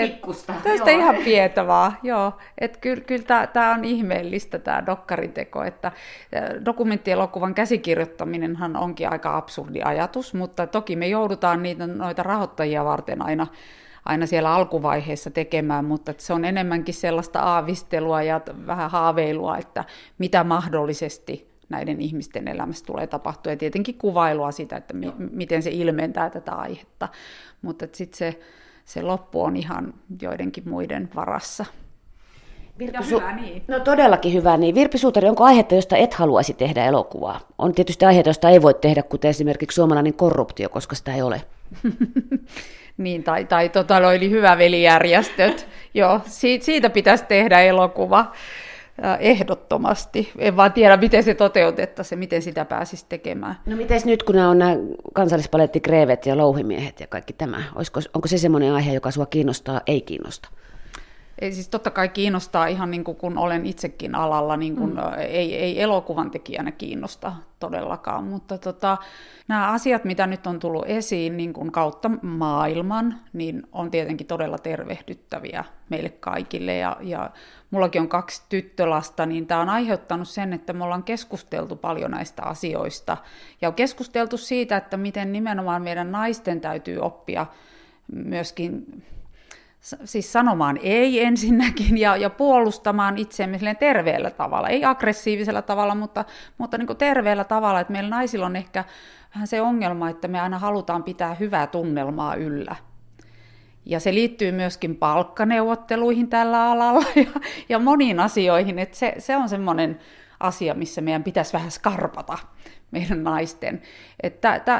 Pikkusta. 0.00 0.54
Tästä 0.62 0.90
ihan 0.90 1.16
pietavaa, 1.16 1.92
joo. 2.02 2.32
Että 2.58 2.78
kyllä, 2.78 3.04
kyllä 3.04 3.46
tämä 3.46 3.74
on 3.74 3.84
ihmeellistä 3.84 4.58
tämä 4.58 4.86
dokkariteko, 4.86 5.64
että 5.64 5.92
dokumenttielokuvan 6.64 7.54
käsikirjoittaminenhan 7.54 8.76
onkin 8.76 9.08
aika 9.12 9.36
absurdi 9.36 9.82
ajatus, 9.82 10.34
mutta 10.34 10.66
toki 10.66 10.96
me 10.96 11.08
joudutaan 11.08 11.62
niitä, 11.62 11.86
noita 11.86 12.22
rahoittajia 12.22 12.84
varten 12.84 13.22
aina 13.22 13.46
aina 14.04 14.26
siellä 14.26 14.54
alkuvaiheessa 14.54 15.30
tekemään, 15.30 15.84
mutta 15.84 16.14
se 16.18 16.32
on 16.32 16.44
enemmänkin 16.44 16.94
sellaista 16.94 17.40
aavistelua 17.40 18.22
ja 18.22 18.40
vähän 18.66 18.90
haaveilua, 18.90 19.58
että 19.58 19.84
mitä 20.18 20.44
mahdollisesti 20.44 21.51
näiden 21.72 22.00
ihmisten 22.00 22.48
elämässä 22.48 22.84
tulee 22.84 23.06
tapahtua. 23.06 23.52
Ja 23.52 23.56
tietenkin 23.56 23.98
kuvailua 23.98 24.52
sitä, 24.52 24.76
että 24.76 24.94
mi- 24.94 25.12
miten 25.18 25.62
se 25.62 25.70
ilmentää 25.70 26.30
tätä 26.30 26.52
aihetta. 26.52 27.08
Mutta 27.62 27.86
sitten 27.92 28.18
se, 28.18 28.40
se 28.84 29.02
loppu 29.02 29.42
on 29.42 29.56
ihan 29.56 29.94
joidenkin 30.22 30.68
muiden 30.68 31.10
varassa. 31.14 31.64
Virpi 32.78 32.96
ja 32.96 33.02
hyvä 33.02 33.32
niin. 33.36 33.62
No 33.68 33.80
todellakin 33.80 34.32
hyvä 34.32 34.56
niin. 34.56 34.74
Virpi 34.74 34.98
Suutari, 34.98 35.28
onko 35.28 35.44
aihetta, 35.44 35.74
josta 35.74 35.96
et 35.96 36.14
haluaisi 36.14 36.54
tehdä 36.54 36.84
elokuvaa? 36.84 37.40
On 37.58 37.74
tietysti 37.74 38.04
aiheita, 38.04 38.30
josta 38.30 38.48
ei 38.48 38.62
voi 38.62 38.74
tehdä, 38.74 39.02
kuten 39.02 39.28
esimerkiksi 39.28 39.74
suomalainen 39.74 40.14
korruptio, 40.14 40.68
koska 40.68 40.94
sitä 40.94 41.14
ei 41.14 41.22
ole. 41.22 41.42
niin, 42.96 43.24
tai, 43.24 43.44
tai 43.44 43.68
tota, 43.68 43.96
oli 43.96 44.30
hyvä 44.30 44.58
velijärjestöt. 44.58 45.68
Joo, 45.94 46.20
siitä, 46.26 46.64
siitä 46.64 46.90
pitäisi 46.90 47.24
tehdä 47.24 47.60
elokuva 47.60 48.32
ehdottomasti. 49.20 50.32
En 50.38 50.56
vaan 50.56 50.72
tiedä, 50.72 50.96
miten 50.96 51.22
se 51.22 51.34
toteutettaisiin, 51.34 52.18
miten 52.18 52.42
sitä 52.42 52.64
pääsisi 52.64 53.06
tekemään. 53.08 53.56
No 53.66 53.76
miten 53.76 54.00
nyt, 54.04 54.22
kun 54.22 54.34
nämä 54.34 54.50
on 54.50 54.58
nämä 54.58 54.76
kansallispaletti, 55.12 55.80
kreevet 55.80 56.26
ja 56.26 56.36
louhimiehet 56.36 57.00
ja 57.00 57.06
kaikki 57.06 57.32
tämä, 57.32 57.62
Olisiko, 57.74 58.00
onko 58.14 58.28
se 58.28 58.38
semmoinen 58.38 58.72
aihe, 58.72 58.94
joka 58.94 59.10
sinua 59.10 59.26
kiinnostaa, 59.26 59.80
ei 59.86 60.00
kiinnosta? 60.00 60.48
Ei, 61.42 61.52
siis 61.52 61.68
totta 61.68 61.90
kai 61.90 62.08
kiinnostaa 62.08 62.66
ihan 62.66 62.90
niin 62.90 63.04
kuin 63.04 63.16
kun 63.16 63.38
olen 63.38 63.66
itsekin 63.66 64.14
alalla, 64.14 64.56
niin 64.56 64.76
kuin, 64.76 64.90
mm. 64.90 64.98
ei, 65.18 65.56
ei 65.56 65.82
elokuvan 65.82 66.30
tekijänä 66.30 66.72
kiinnosta 66.72 67.32
todellakaan, 67.58 68.24
mutta 68.24 68.58
tota, 68.58 68.98
nämä 69.48 69.72
asiat, 69.72 70.04
mitä 70.04 70.26
nyt 70.26 70.46
on 70.46 70.58
tullut 70.58 70.84
esiin 70.86 71.36
niin 71.36 71.52
kuin 71.52 71.72
kautta 71.72 72.10
maailman, 72.22 73.20
niin 73.32 73.62
on 73.72 73.90
tietenkin 73.90 74.26
todella 74.26 74.58
tervehdyttäviä 74.58 75.64
meille 75.90 76.08
kaikille. 76.08 76.76
Ja, 76.76 76.96
ja 77.00 77.30
mullakin 77.70 78.02
on 78.02 78.08
kaksi 78.08 78.42
tyttölasta, 78.48 79.26
niin 79.26 79.46
tämä 79.46 79.60
on 79.60 79.68
aiheuttanut 79.68 80.28
sen, 80.28 80.52
että 80.52 80.72
me 80.72 80.84
ollaan 80.84 81.04
keskusteltu 81.04 81.76
paljon 81.76 82.10
näistä 82.10 82.42
asioista. 82.42 83.16
Ja 83.60 83.68
on 83.68 83.74
keskusteltu 83.74 84.36
siitä, 84.36 84.76
että 84.76 84.96
miten 84.96 85.32
nimenomaan 85.32 85.82
meidän 85.82 86.12
naisten 86.12 86.60
täytyy 86.60 86.98
oppia 86.98 87.46
myöskin 88.12 89.02
siis 89.82 90.32
sanomaan 90.32 90.78
ei 90.82 91.24
ensinnäkin 91.24 91.98
ja, 91.98 92.16
ja 92.16 92.30
puolustamaan 92.30 93.18
itseämme 93.18 93.58
terveellä 93.78 94.30
tavalla, 94.30 94.68
ei 94.68 94.84
aggressiivisella 94.84 95.62
tavalla, 95.62 95.94
mutta, 95.94 96.24
mutta 96.58 96.78
niin 96.78 96.96
terveellä 96.96 97.44
tavalla, 97.44 97.80
että 97.80 97.92
meillä 97.92 98.10
naisilla 98.10 98.46
on 98.46 98.56
ehkä 98.56 98.84
vähän 99.34 99.46
se 99.46 99.60
ongelma, 99.60 100.08
että 100.08 100.28
me 100.28 100.40
aina 100.40 100.58
halutaan 100.58 101.02
pitää 101.02 101.34
hyvää 101.34 101.66
tunnelmaa 101.66 102.34
yllä. 102.34 102.76
Ja 103.84 104.00
se 104.00 104.14
liittyy 104.14 104.52
myöskin 104.52 104.96
palkkaneuvotteluihin 104.96 106.28
tällä 106.28 106.70
alalla 106.70 107.04
ja, 107.16 107.40
ja 107.68 107.78
moniin 107.78 108.20
asioihin, 108.20 108.78
että 108.78 108.96
se, 108.96 109.14
se 109.18 109.36
on 109.36 109.48
semmoinen 109.48 109.98
asia, 110.40 110.74
missä 110.74 111.00
meidän 111.00 111.24
pitäisi 111.24 111.52
vähän 111.52 111.70
skarpata 111.70 112.38
meidän 112.90 113.24
naisten. 113.24 113.82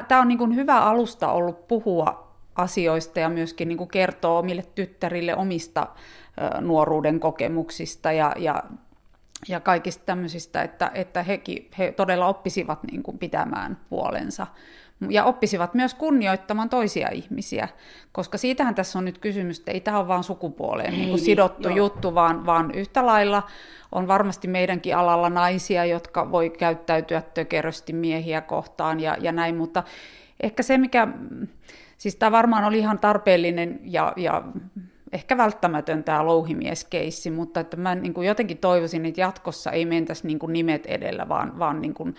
Tämä 0.08 0.20
on 0.20 0.28
niin 0.28 0.54
hyvä 0.54 0.80
alusta 0.80 1.32
ollut 1.32 1.68
puhua 1.68 2.31
asioista 2.56 3.20
ja 3.20 3.28
myöskin 3.28 3.68
niin 3.68 3.78
kuin 3.78 3.88
kertoo 3.88 4.38
omille 4.38 4.64
tyttärille 4.74 5.36
omista 5.36 5.86
nuoruuden 6.60 7.20
kokemuksista 7.20 8.12
ja, 8.12 8.34
ja, 8.38 8.62
ja 9.48 9.60
kaikista 9.60 10.04
tämmöisistä, 10.04 10.62
että, 10.62 10.90
että 10.94 11.22
hekin, 11.22 11.70
he 11.78 11.92
todella 11.92 12.26
oppisivat 12.26 12.82
niin 12.82 13.02
kuin 13.02 13.18
pitämään 13.18 13.76
puolensa 13.90 14.46
ja 15.10 15.24
oppisivat 15.24 15.74
myös 15.74 15.94
kunnioittamaan 15.94 16.68
toisia 16.68 17.08
ihmisiä, 17.12 17.68
koska 18.12 18.38
siitähän 18.38 18.74
tässä 18.74 18.98
on 18.98 19.04
nyt 19.04 19.18
kysymys, 19.18 19.58
että 19.58 19.70
ei 19.70 19.80
tämä 19.80 19.98
ole 19.98 20.08
vain 20.08 20.24
sukupuoleen 20.24 20.92
niin 20.92 21.08
kuin 21.08 21.20
sidottu 21.20 21.68
joo. 21.68 21.76
juttu, 21.76 22.14
vaan, 22.14 22.46
vaan 22.46 22.70
yhtä 22.70 23.06
lailla 23.06 23.42
on 23.92 24.08
varmasti 24.08 24.48
meidänkin 24.48 24.96
alalla 24.96 25.30
naisia, 25.30 25.84
jotka 25.84 26.30
voi 26.30 26.50
käyttäytyä 26.50 27.22
tökerösti 27.34 27.92
miehiä 27.92 28.40
kohtaan 28.40 29.00
ja, 29.00 29.16
ja 29.20 29.32
näin, 29.32 29.56
mutta 29.56 29.82
ehkä 30.42 30.62
se, 30.62 30.78
mikä 30.78 31.08
Siis 32.02 32.16
tämä 32.16 32.32
varmaan 32.32 32.64
oli 32.64 32.78
ihan 32.78 32.98
tarpeellinen 32.98 33.80
ja, 33.82 34.12
ja 34.16 34.42
ehkä 35.12 35.36
välttämätön 35.36 36.04
tämä 36.04 36.26
louhimieskeissi, 36.26 37.30
mutta 37.30 37.60
että 37.60 37.76
mä 37.76 37.94
niin 37.94 38.14
kuin 38.14 38.26
jotenkin 38.26 38.58
toivoisin, 38.58 39.06
että 39.06 39.20
jatkossa 39.20 39.70
ei 39.70 39.84
mentäisi 39.84 40.26
niin 40.26 40.38
kuin 40.38 40.52
nimet 40.52 40.86
edellä, 40.86 41.28
vaan, 41.28 41.58
vaan 41.58 41.80
niin 41.80 41.94
kuin 41.94 42.14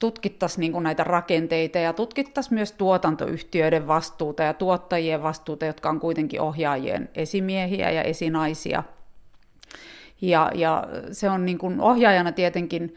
tutkittaisiin 0.00 0.60
niin 0.60 0.72
kuin 0.72 0.82
näitä 0.82 1.04
rakenteita 1.04 1.78
ja 1.78 1.92
tutkittaisiin 1.92 2.54
myös 2.54 2.72
tuotantoyhtiöiden 2.72 3.88
vastuuta 3.88 4.42
ja 4.42 4.54
tuottajien 4.54 5.22
vastuuta, 5.22 5.64
jotka 5.64 5.90
on 5.90 6.00
kuitenkin 6.00 6.40
ohjaajien 6.40 7.08
esimiehiä 7.14 7.90
ja 7.90 8.02
esinaisia. 8.02 8.82
Ja, 10.20 10.50
ja 10.54 10.88
se 11.12 11.30
on 11.30 11.46
niin 11.46 11.58
kuin 11.58 11.80
ohjaajana 11.80 12.32
tietenkin 12.32 12.96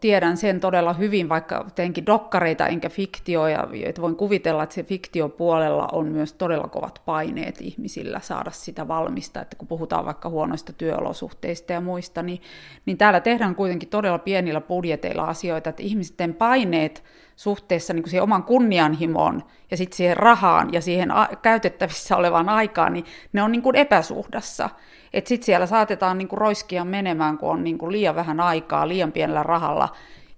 tiedän 0.00 0.36
sen 0.36 0.60
todella 0.60 0.92
hyvin, 0.92 1.28
vaikka 1.28 1.66
teenkin 1.74 2.06
dokkareita 2.06 2.66
enkä 2.66 2.88
fiktioja, 2.88 3.68
että 3.84 4.02
voin 4.02 4.16
kuvitella, 4.16 4.62
että 4.62 4.74
se 4.74 4.82
fiktiopuolella 4.82 5.88
on 5.92 6.06
myös 6.06 6.32
todella 6.32 6.68
kovat 6.68 7.02
paineet 7.04 7.60
ihmisillä 7.60 8.20
saada 8.20 8.50
sitä 8.50 8.88
valmista, 8.88 9.40
että 9.40 9.56
kun 9.56 9.68
puhutaan 9.68 10.04
vaikka 10.04 10.28
huonoista 10.28 10.72
työolosuhteista 10.72 11.72
ja 11.72 11.80
muista, 11.80 12.22
niin, 12.22 12.40
niin 12.86 12.98
täällä 12.98 13.20
tehdään 13.20 13.54
kuitenkin 13.54 13.88
todella 13.88 14.18
pienillä 14.18 14.60
budjeteilla 14.60 15.24
asioita, 15.24 15.70
että 15.70 15.82
ihmisten 15.82 16.34
paineet 16.34 17.04
suhteessa 17.36 17.92
niin 17.92 18.02
kuin 18.02 18.10
siihen 18.10 18.22
oman 18.22 18.44
kunnianhimoon 18.44 19.42
ja 19.70 19.76
sitten 19.76 19.96
siihen 19.96 20.16
rahaan 20.16 20.72
ja 20.72 20.80
siihen 20.80 21.10
a- 21.10 21.28
käytettävissä 21.42 22.16
olevaan 22.16 22.48
aikaan, 22.48 22.92
niin 22.92 23.04
ne 23.32 23.42
on 23.42 23.52
niin 23.52 23.62
kuin 23.62 23.76
epäsuhdassa. 23.76 24.70
Että 25.12 25.28
sitten 25.28 25.46
siellä 25.46 25.66
saatetaan 25.66 26.18
niin 26.18 26.28
kuin 26.28 26.38
roiskia 26.38 26.84
menemään, 26.84 27.38
kun 27.38 27.50
on 27.50 27.64
niin 27.64 27.78
kuin 27.78 27.92
liian 27.92 28.14
vähän 28.14 28.40
aikaa, 28.40 28.88
liian 28.88 29.12
pienellä 29.12 29.42
rahalla, 29.42 29.88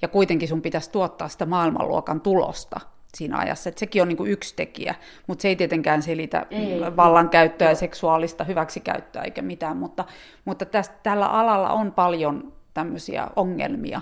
ja 0.02 0.08
kuitenkin 0.08 0.48
sun 0.48 0.62
pitäisi 0.62 0.90
tuottaa 0.90 1.28
sitä 1.28 1.46
maailmanluokan 1.46 2.20
tulosta 2.20 2.80
siinä 3.14 3.38
ajassa. 3.38 3.68
Et 3.68 3.78
sekin 3.78 4.02
on 4.02 4.08
niin 4.08 4.16
kuin 4.16 4.30
yksi 4.30 4.56
tekijä, 4.56 4.94
mutta 5.26 5.42
se 5.42 5.48
ei 5.48 5.56
tietenkään 5.56 6.02
selitä 6.02 6.46
ei, 6.50 6.80
vallankäyttöä 6.96 7.68
ja 7.68 7.74
seksuaalista 7.74 8.44
hyväksikäyttöä 8.44 9.22
eikä 9.22 9.42
mitään, 9.42 9.76
mutta, 9.76 10.04
mutta 10.44 10.64
tästä, 10.64 10.94
tällä 11.02 11.26
alalla 11.26 11.70
on 11.70 11.92
paljon 11.92 12.52
tämmöisiä 12.74 13.26
ongelmia. 13.36 14.00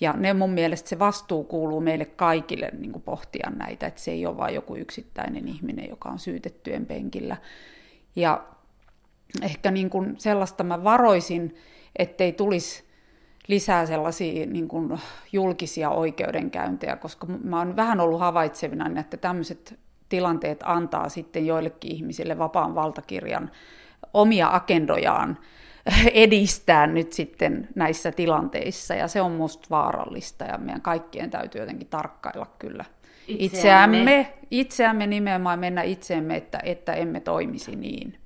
Ja 0.00 0.12
ne 0.12 0.34
mun 0.34 0.50
mielestä 0.50 0.88
se 0.88 0.98
vastuu 0.98 1.44
kuuluu 1.44 1.80
meille 1.80 2.04
kaikille 2.04 2.70
niin 2.78 2.92
kuin 2.92 3.02
pohtia 3.02 3.50
näitä, 3.56 3.86
että 3.86 4.00
se 4.00 4.10
ei 4.10 4.26
ole 4.26 4.36
vain 4.36 4.54
joku 4.54 4.76
yksittäinen 4.76 5.48
ihminen, 5.48 5.88
joka 5.88 6.08
on 6.08 6.18
syytettyjen 6.18 6.86
penkillä. 6.86 7.36
Ja 8.16 8.44
ehkä 9.42 9.70
niin 9.70 9.90
kuin 9.90 10.14
sellaista 10.18 10.64
mä 10.64 10.84
varoisin, 10.84 11.56
ettei 11.96 12.32
tulisi 12.32 12.84
lisää 13.48 13.86
sellaisia 13.86 14.46
niin 14.46 14.68
kuin 14.68 14.98
julkisia 15.32 15.90
oikeudenkäyntejä, 15.90 16.96
koska 16.96 17.26
mä 17.26 17.58
oon 17.58 17.76
vähän 17.76 18.00
ollut 18.00 18.20
havaitsevina, 18.20 19.00
että 19.00 19.16
tämmöiset 19.16 19.78
tilanteet 20.08 20.60
antaa 20.64 21.08
sitten 21.08 21.46
joillekin 21.46 21.92
ihmisille 21.92 22.38
vapaan 22.38 22.74
valtakirjan 22.74 23.50
omia 24.14 24.48
agendojaan 24.52 25.38
edistää 26.12 26.86
nyt 26.86 27.12
sitten 27.12 27.68
näissä 27.74 28.12
tilanteissa, 28.12 28.94
ja 28.94 29.08
se 29.08 29.20
on 29.20 29.32
musta 29.32 29.66
vaarallista, 29.70 30.44
ja 30.44 30.58
meidän 30.58 30.82
kaikkien 30.82 31.30
täytyy 31.30 31.60
jotenkin 31.60 31.88
tarkkailla 31.88 32.46
kyllä 32.58 32.84
itseämme, 33.28 33.98
itseämme, 33.98 34.32
itseämme 34.50 35.06
nimenomaan 35.06 35.58
mennä 35.58 35.82
itseemme, 35.82 36.36
että, 36.36 36.58
että 36.64 36.92
emme 36.92 37.20
toimisi 37.20 37.76
niin. 37.76 38.18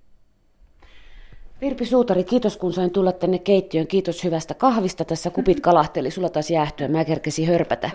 Virpi 1.61 1.87
Suutari, 1.87 2.25
kiitos 2.25 2.57
kun 2.57 2.73
sain 2.73 2.91
tulla 2.91 3.13
tänne 3.13 3.39
keittiöön. 3.39 3.87
Kiitos 3.87 4.25
hyvästä 4.25 4.55
kahvista. 4.55 5.05
Tässä 5.05 5.31
kupit 5.31 5.61
kalahteli, 5.71 6.11
sulla 6.11 6.29
taisi 6.29 6.55
jäähtyä, 6.55 6.89
mä 6.89 7.05
kerkesin 7.05 7.49
hörpätä. 7.49 7.91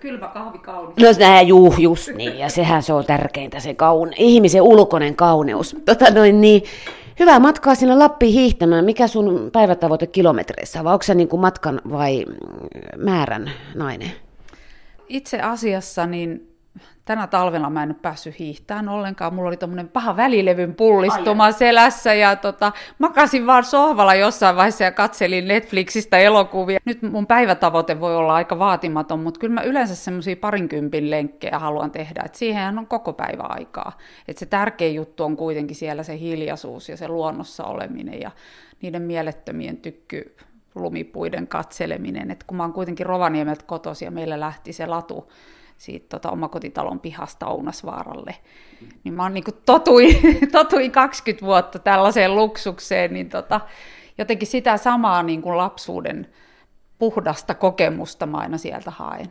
Kylmä 0.00 0.28
kahvi 0.28 0.58
kaunis. 0.58 0.96
No 0.96 1.26
nää, 1.26 1.42
juu, 1.42 1.74
just 1.78 2.08
niin, 2.08 2.38
ja 2.38 2.48
sehän 2.48 2.82
se 2.82 2.92
on 2.92 3.04
tärkeintä, 3.04 3.60
se 3.60 3.74
kaun, 3.74 4.12
ihmisen 4.16 4.62
ulkoinen 4.62 5.16
kauneus. 5.16 5.76
Tota 5.84 6.10
noin 6.10 6.40
niin, 6.40 6.62
hyvää 7.18 7.40
matkaa 7.40 7.74
sinne 7.74 7.94
Lappiin 7.94 8.32
hiihtämään. 8.32 8.84
Mikä 8.84 9.06
sun 9.06 9.50
päivätavoite 9.52 10.06
kilometreissä, 10.06 10.84
vai 10.84 10.92
onko 10.92 11.02
se 11.02 11.14
niin 11.14 11.28
kuin 11.28 11.40
matkan 11.40 11.80
vai 11.90 12.24
määrän 12.96 13.50
nainen? 13.74 14.12
Itse 15.08 15.40
asiassa 15.40 16.06
niin 16.06 16.55
tänä 17.06 17.26
talvena 17.26 17.70
mä 17.70 17.82
en 17.82 17.88
nyt 17.88 18.02
päässyt 18.02 18.38
hiihtämään 18.38 18.88
ollenkaan. 18.88 19.34
Mulla 19.34 19.48
oli 19.48 19.56
tommonen 19.56 19.88
paha 19.88 20.16
välilevyn 20.16 20.74
pullistuma 20.74 21.44
Ai. 21.44 21.52
selässä 21.52 22.14
ja 22.14 22.36
tota, 22.36 22.72
makasin 22.98 23.46
vaan 23.46 23.64
sohvalla 23.64 24.14
jossain 24.14 24.56
vaiheessa 24.56 24.84
ja 24.84 24.92
katselin 24.92 25.48
Netflixistä 25.48 26.18
elokuvia. 26.18 26.78
Nyt 26.84 27.02
mun 27.02 27.26
päivätavoite 27.26 28.00
voi 28.00 28.16
olla 28.16 28.34
aika 28.34 28.58
vaatimaton, 28.58 29.20
mutta 29.20 29.40
kyllä 29.40 29.54
mä 29.54 29.62
yleensä 29.62 29.94
semmoisia 29.94 30.36
parinkympin 30.36 31.10
lenkkejä 31.10 31.58
haluan 31.58 31.90
tehdä. 31.90 32.22
Et 32.24 32.34
siihen 32.34 32.78
on 32.78 32.86
koko 32.86 33.12
päivä 33.12 33.42
aikaa. 33.42 33.98
Et 34.28 34.38
se 34.38 34.46
tärkein 34.46 34.94
juttu 34.94 35.24
on 35.24 35.36
kuitenkin 35.36 35.76
siellä 35.76 36.02
se 36.02 36.18
hiljaisuus 36.18 36.88
ja 36.88 36.96
se 36.96 37.08
luonnossa 37.08 37.64
oleminen 37.64 38.20
ja 38.20 38.30
niiden 38.82 39.02
mielettömien 39.02 39.76
tykky 39.76 40.36
lumipuiden 40.74 41.48
katseleminen. 41.48 42.30
Et 42.30 42.44
kun 42.44 42.56
mä 42.56 42.62
oon 42.62 42.72
kuitenkin 42.72 43.06
Rovaniemeltä 43.06 43.64
kotosi 43.66 44.04
ja 44.04 44.10
meillä 44.10 44.40
lähti 44.40 44.72
se 44.72 44.86
latu 44.86 45.32
siitä 45.76 46.06
tota, 46.08 46.30
omakotitalon 46.30 47.00
pihasta 47.00 47.46
Ounasvaaralle. 47.46 48.34
Niin 49.04 49.14
mä 49.14 49.22
oon 49.22 49.34
niin 49.34 49.44
totuin, 49.64 50.18
totuin 50.52 50.92
20 50.92 51.46
vuotta 51.46 51.78
tällaiseen 51.78 52.34
luksukseen, 52.34 53.12
niin 53.12 53.28
tota, 53.28 53.60
jotenkin 54.18 54.48
sitä 54.48 54.76
samaa 54.76 55.22
niin 55.22 55.42
kuin 55.42 55.56
lapsuuden 55.56 56.26
puhdasta 56.98 57.54
kokemusta 57.54 58.26
mä 58.26 58.38
aina 58.38 58.58
sieltä 58.58 58.90
haen. 58.90 59.26